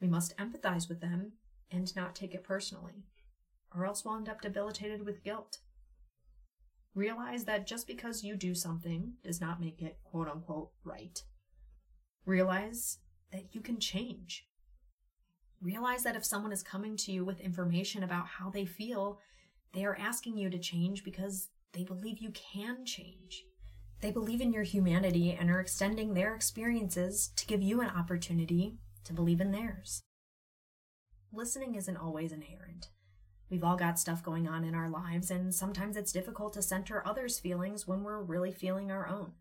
We 0.00 0.08
must 0.08 0.34
empathize 0.38 0.88
with 0.88 1.02
them 1.02 1.32
and 1.70 1.94
not 1.94 2.16
take 2.16 2.34
it 2.34 2.42
personally, 2.42 3.04
or 3.76 3.84
else 3.84 4.06
we'll 4.06 4.16
end 4.16 4.30
up 4.30 4.40
debilitated 4.40 5.04
with 5.04 5.22
guilt. 5.22 5.58
Realize 6.94 7.44
that 7.44 7.66
just 7.66 7.86
because 7.86 8.24
you 8.24 8.34
do 8.34 8.54
something 8.54 9.16
does 9.22 9.42
not 9.42 9.60
make 9.60 9.82
it 9.82 9.98
quote 10.04 10.28
unquote 10.28 10.70
right. 10.84 11.22
Realize 12.24 13.00
that 13.30 13.54
you 13.54 13.60
can 13.60 13.78
change. 13.78 14.46
Realize 15.62 16.02
that 16.02 16.16
if 16.16 16.24
someone 16.24 16.50
is 16.50 16.64
coming 16.64 16.96
to 16.96 17.12
you 17.12 17.24
with 17.24 17.40
information 17.40 18.02
about 18.02 18.26
how 18.26 18.50
they 18.50 18.66
feel, 18.66 19.20
they 19.72 19.84
are 19.84 19.96
asking 19.96 20.36
you 20.36 20.50
to 20.50 20.58
change 20.58 21.04
because 21.04 21.50
they 21.72 21.84
believe 21.84 22.18
you 22.18 22.30
can 22.32 22.84
change. 22.84 23.44
They 24.00 24.10
believe 24.10 24.40
in 24.40 24.52
your 24.52 24.64
humanity 24.64 25.36
and 25.38 25.48
are 25.48 25.60
extending 25.60 26.14
their 26.14 26.34
experiences 26.34 27.30
to 27.36 27.46
give 27.46 27.62
you 27.62 27.80
an 27.80 27.90
opportunity 27.90 28.78
to 29.04 29.12
believe 29.12 29.40
in 29.40 29.52
theirs. 29.52 30.02
Listening 31.32 31.76
isn't 31.76 31.96
always 31.96 32.32
inherent. 32.32 32.88
We've 33.48 33.62
all 33.62 33.76
got 33.76 34.00
stuff 34.00 34.22
going 34.22 34.48
on 34.48 34.64
in 34.64 34.74
our 34.74 34.90
lives, 34.90 35.30
and 35.30 35.54
sometimes 35.54 35.96
it's 35.96 36.10
difficult 36.10 36.54
to 36.54 36.62
center 36.62 37.06
others' 37.06 37.38
feelings 37.38 37.86
when 37.86 38.02
we're 38.02 38.20
really 38.20 38.50
feeling 38.50 38.90
our 38.90 39.06
own. 39.06 39.32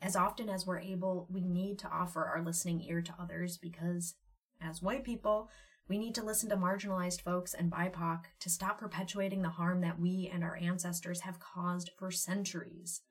As 0.00 0.14
often 0.14 0.48
as 0.48 0.66
we're 0.66 0.78
able, 0.78 1.26
we 1.28 1.40
need 1.40 1.80
to 1.80 1.88
offer 1.88 2.24
our 2.24 2.44
listening 2.44 2.82
ear 2.82 3.02
to 3.02 3.14
others 3.18 3.58
because 3.58 4.14
as 4.60 4.82
white 4.82 5.04
people, 5.04 5.48
we 5.88 5.98
need 5.98 6.14
to 6.16 6.24
listen 6.24 6.48
to 6.50 6.56
marginalized 6.56 7.20
folks 7.20 7.54
and 7.54 7.70
BIPOC 7.70 8.24
to 8.40 8.50
stop 8.50 8.78
perpetuating 8.78 9.42
the 9.42 9.50
harm 9.50 9.80
that 9.82 10.00
we 10.00 10.30
and 10.32 10.42
our 10.42 10.56
ancestors 10.56 11.20
have 11.20 11.38
caused 11.38 11.90
for 11.96 12.10
centuries. 12.10 13.02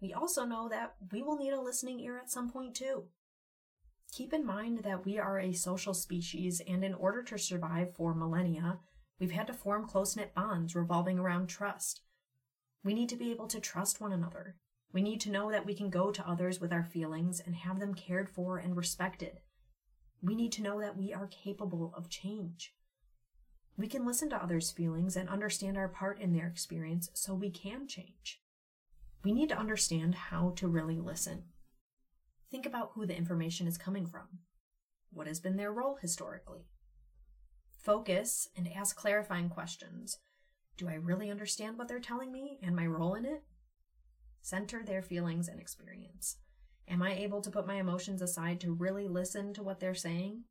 We 0.00 0.12
also 0.12 0.44
know 0.44 0.68
that 0.68 0.94
we 1.12 1.22
will 1.22 1.36
need 1.36 1.52
a 1.52 1.60
listening 1.60 2.00
ear 2.00 2.18
at 2.18 2.30
some 2.30 2.50
point 2.50 2.74
too. 2.74 3.04
Keep 4.12 4.32
in 4.32 4.44
mind 4.44 4.78
that 4.84 5.04
we 5.04 5.18
are 5.18 5.38
a 5.38 5.52
social 5.52 5.92
species, 5.92 6.62
and 6.66 6.82
in 6.82 6.94
order 6.94 7.22
to 7.24 7.38
survive 7.38 7.94
for 7.94 8.14
millennia, 8.14 8.80
we've 9.20 9.32
had 9.32 9.46
to 9.48 9.52
form 9.52 9.86
close 9.86 10.16
knit 10.16 10.34
bonds 10.34 10.74
revolving 10.74 11.18
around 11.18 11.48
trust. 11.48 12.00
We 12.82 12.94
need 12.94 13.08
to 13.10 13.16
be 13.16 13.30
able 13.30 13.48
to 13.48 13.60
trust 13.60 14.00
one 14.00 14.12
another. 14.12 14.56
We 14.92 15.02
need 15.02 15.20
to 15.22 15.30
know 15.30 15.50
that 15.50 15.66
we 15.66 15.74
can 15.74 15.90
go 15.90 16.10
to 16.10 16.28
others 16.28 16.60
with 16.60 16.72
our 16.72 16.84
feelings 16.84 17.40
and 17.40 17.54
have 17.54 17.78
them 17.78 17.94
cared 17.94 18.30
for 18.30 18.56
and 18.58 18.76
respected. 18.76 19.40
We 20.22 20.34
need 20.34 20.52
to 20.52 20.62
know 20.62 20.80
that 20.80 20.96
we 20.96 21.12
are 21.12 21.28
capable 21.28 21.92
of 21.96 22.08
change. 22.08 22.74
We 23.76 23.86
can 23.86 24.04
listen 24.04 24.28
to 24.30 24.42
others' 24.42 24.72
feelings 24.72 25.16
and 25.16 25.28
understand 25.28 25.76
our 25.76 25.88
part 25.88 26.20
in 26.20 26.32
their 26.32 26.48
experience 26.48 27.10
so 27.14 27.34
we 27.34 27.50
can 27.50 27.86
change. 27.86 28.40
We 29.22 29.32
need 29.32 29.48
to 29.50 29.58
understand 29.58 30.14
how 30.14 30.52
to 30.56 30.66
really 30.66 30.98
listen. 30.98 31.44
Think 32.50 32.66
about 32.66 32.92
who 32.94 33.06
the 33.06 33.16
information 33.16 33.66
is 33.68 33.78
coming 33.78 34.06
from. 34.06 34.40
What 35.12 35.26
has 35.26 35.38
been 35.38 35.56
their 35.56 35.72
role 35.72 35.98
historically? 36.00 36.66
Focus 37.80 38.48
and 38.56 38.68
ask 38.72 38.96
clarifying 38.96 39.48
questions. 39.48 40.18
Do 40.76 40.88
I 40.88 40.94
really 40.94 41.30
understand 41.30 41.78
what 41.78 41.88
they're 41.88 42.00
telling 42.00 42.32
me 42.32 42.58
and 42.62 42.74
my 42.74 42.86
role 42.86 43.14
in 43.14 43.24
it? 43.24 43.42
Center 44.40 44.82
their 44.82 45.02
feelings 45.02 45.48
and 45.48 45.60
experience. 45.60 46.38
Am 46.90 47.02
I 47.02 47.14
able 47.14 47.42
to 47.42 47.50
put 47.50 47.66
my 47.66 47.76
emotions 47.76 48.22
aside 48.22 48.60
to 48.60 48.72
really 48.72 49.08
listen 49.08 49.52
to 49.54 49.62
what 49.62 49.78
they're 49.78 49.94
saying? 49.94 50.44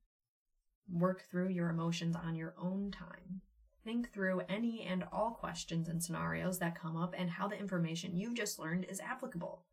Work 0.89 1.23
through 1.29 1.49
your 1.49 1.69
emotions 1.69 2.15
on 2.15 2.35
your 2.35 2.53
own 2.61 2.91
time. 2.91 3.41
Think 3.83 4.11
through 4.11 4.41
any 4.47 4.83
and 4.83 5.03
all 5.11 5.31
questions 5.31 5.87
and 5.89 6.03
scenarios 6.03 6.59
that 6.59 6.79
come 6.79 6.95
up 6.95 7.15
and 7.17 7.29
how 7.29 7.47
the 7.47 7.59
information 7.59 8.15
you've 8.15 8.35
just 8.35 8.59
learned 8.59 8.85
is 8.89 8.99
applicable. 8.99 9.65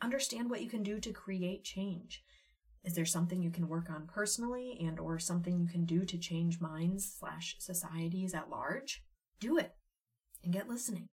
Understand 0.00 0.48
what 0.48 0.62
you 0.62 0.70
can 0.70 0.82
do 0.82 1.00
to 1.00 1.12
create 1.12 1.64
change. 1.64 2.22
Is 2.84 2.94
there 2.94 3.04
something 3.04 3.42
you 3.42 3.50
can 3.50 3.68
work 3.68 3.90
on 3.90 4.06
personally 4.06 4.78
and 4.80 4.98
or 4.98 5.18
something 5.18 5.58
you 5.58 5.66
can 5.66 5.84
do 5.84 6.04
to 6.04 6.16
change 6.16 6.60
minds 6.60 7.12
slash 7.18 7.56
societies 7.58 8.32
at 8.32 8.48
large? 8.48 9.02
Do 9.40 9.58
it 9.58 9.74
and 10.42 10.52
get 10.52 10.68
listening. 10.68 11.08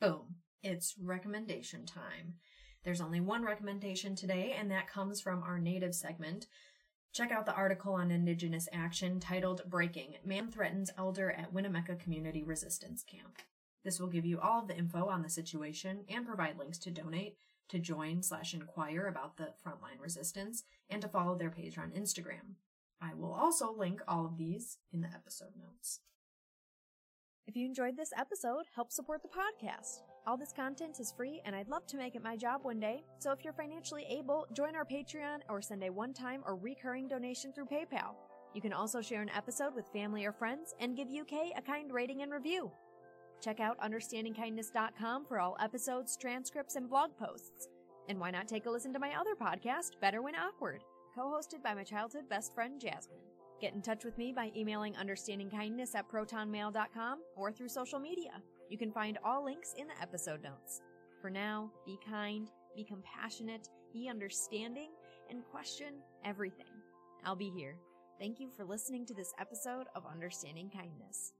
Boom. 0.00 0.36
It's 0.62 0.94
recommendation 0.98 1.84
time. 1.84 2.34
There's 2.84 3.00
only 3.00 3.20
one 3.20 3.44
recommendation 3.44 4.14
today, 4.14 4.54
and 4.58 4.70
that 4.70 4.88
comes 4.88 5.20
from 5.20 5.42
our 5.42 5.58
native 5.58 5.94
segment. 5.94 6.46
Check 7.12 7.32
out 7.32 7.46
the 7.46 7.54
article 7.54 7.94
on 7.94 8.10
Indigenous 8.10 8.68
action 8.72 9.18
titled 9.18 9.62
Breaking 9.68 10.14
Man 10.24 10.50
Threatens 10.50 10.90
Elder 10.96 11.30
at 11.32 11.52
Winnemucca 11.52 11.96
Community 11.96 12.42
Resistance 12.42 13.02
Camp. 13.02 13.38
This 13.84 13.98
will 13.98 14.08
give 14.08 14.26
you 14.26 14.38
all 14.40 14.62
of 14.62 14.68
the 14.68 14.76
info 14.76 15.08
on 15.08 15.22
the 15.22 15.30
situation 15.30 16.04
and 16.08 16.26
provide 16.26 16.58
links 16.58 16.78
to 16.78 16.90
donate, 16.90 17.36
to 17.68 17.78
join 17.78 18.22
slash 18.22 18.54
inquire 18.54 19.06
about 19.06 19.36
the 19.36 19.52
frontline 19.64 20.00
resistance, 20.00 20.64
and 20.88 21.02
to 21.02 21.08
follow 21.08 21.36
their 21.36 21.50
page 21.50 21.78
on 21.78 21.90
Instagram. 21.90 22.56
I 23.00 23.14
will 23.14 23.32
also 23.32 23.72
link 23.72 24.02
all 24.06 24.26
of 24.26 24.36
these 24.36 24.78
in 24.92 25.00
the 25.00 25.08
episode 25.08 25.56
notes. 25.56 26.00
If 27.46 27.56
you 27.56 27.64
enjoyed 27.64 27.96
this 27.96 28.12
episode, 28.16 28.66
help 28.74 28.92
support 28.92 29.22
the 29.22 29.28
podcast. 29.28 30.02
All 30.28 30.36
this 30.36 30.52
content 30.52 31.00
is 31.00 31.10
free, 31.10 31.40
and 31.46 31.56
I'd 31.56 31.70
love 31.70 31.86
to 31.86 31.96
make 31.96 32.14
it 32.14 32.22
my 32.22 32.36
job 32.36 32.62
one 32.62 32.78
day. 32.78 33.02
So 33.18 33.32
if 33.32 33.42
you're 33.42 33.54
financially 33.54 34.04
able, 34.10 34.46
join 34.52 34.76
our 34.76 34.84
Patreon 34.84 35.38
or 35.48 35.62
send 35.62 35.82
a 35.82 35.90
one 35.90 36.12
time 36.12 36.42
or 36.44 36.54
recurring 36.54 37.08
donation 37.08 37.50
through 37.50 37.64
PayPal. 37.64 38.14
You 38.54 38.60
can 38.60 38.74
also 38.74 39.00
share 39.00 39.22
an 39.22 39.30
episode 39.30 39.74
with 39.74 39.88
family 39.88 40.26
or 40.26 40.32
friends 40.32 40.74
and 40.80 40.94
give 40.94 41.08
UK 41.08 41.56
a 41.56 41.62
kind 41.62 41.90
rating 41.90 42.20
and 42.20 42.30
review. 42.30 42.70
Check 43.40 43.58
out 43.58 43.80
understandingkindness.com 43.80 45.24
for 45.24 45.40
all 45.40 45.56
episodes, 45.62 46.18
transcripts, 46.18 46.76
and 46.76 46.90
blog 46.90 47.16
posts. 47.18 47.68
And 48.10 48.20
why 48.20 48.30
not 48.30 48.48
take 48.48 48.66
a 48.66 48.70
listen 48.70 48.92
to 48.92 48.98
my 48.98 49.18
other 49.18 49.34
podcast, 49.34 49.98
Better 49.98 50.20
When 50.20 50.34
Awkward, 50.34 50.84
co 51.14 51.22
hosted 51.22 51.62
by 51.64 51.72
my 51.72 51.84
childhood 51.84 52.28
best 52.28 52.54
friend 52.54 52.78
Jasmine. 52.78 53.37
Get 53.60 53.74
in 53.74 53.82
touch 53.82 54.04
with 54.04 54.16
me 54.18 54.32
by 54.32 54.52
emailing 54.56 54.94
understandingkindness 54.94 55.94
at 55.94 56.08
protonmail.com 56.08 57.18
or 57.36 57.50
through 57.50 57.68
social 57.68 57.98
media. 57.98 58.42
You 58.70 58.78
can 58.78 58.92
find 58.92 59.18
all 59.24 59.44
links 59.44 59.74
in 59.76 59.88
the 59.88 60.00
episode 60.00 60.42
notes. 60.42 60.80
For 61.20 61.30
now, 61.30 61.70
be 61.84 61.98
kind, 62.08 62.50
be 62.76 62.84
compassionate, 62.84 63.68
be 63.92 64.08
understanding, 64.08 64.90
and 65.30 65.44
question 65.50 65.94
everything. 66.24 66.66
I'll 67.24 67.34
be 67.34 67.50
here. 67.50 67.76
Thank 68.20 68.38
you 68.38 68.50
for 68.56 68.64
listening 68.64 69.06
to 69.06 69.14
this 69.14 69.32
episode 69.40 69.86
of 69.94 70.04
Understanding 70.06 70.70
Kindness. 70.70 71.32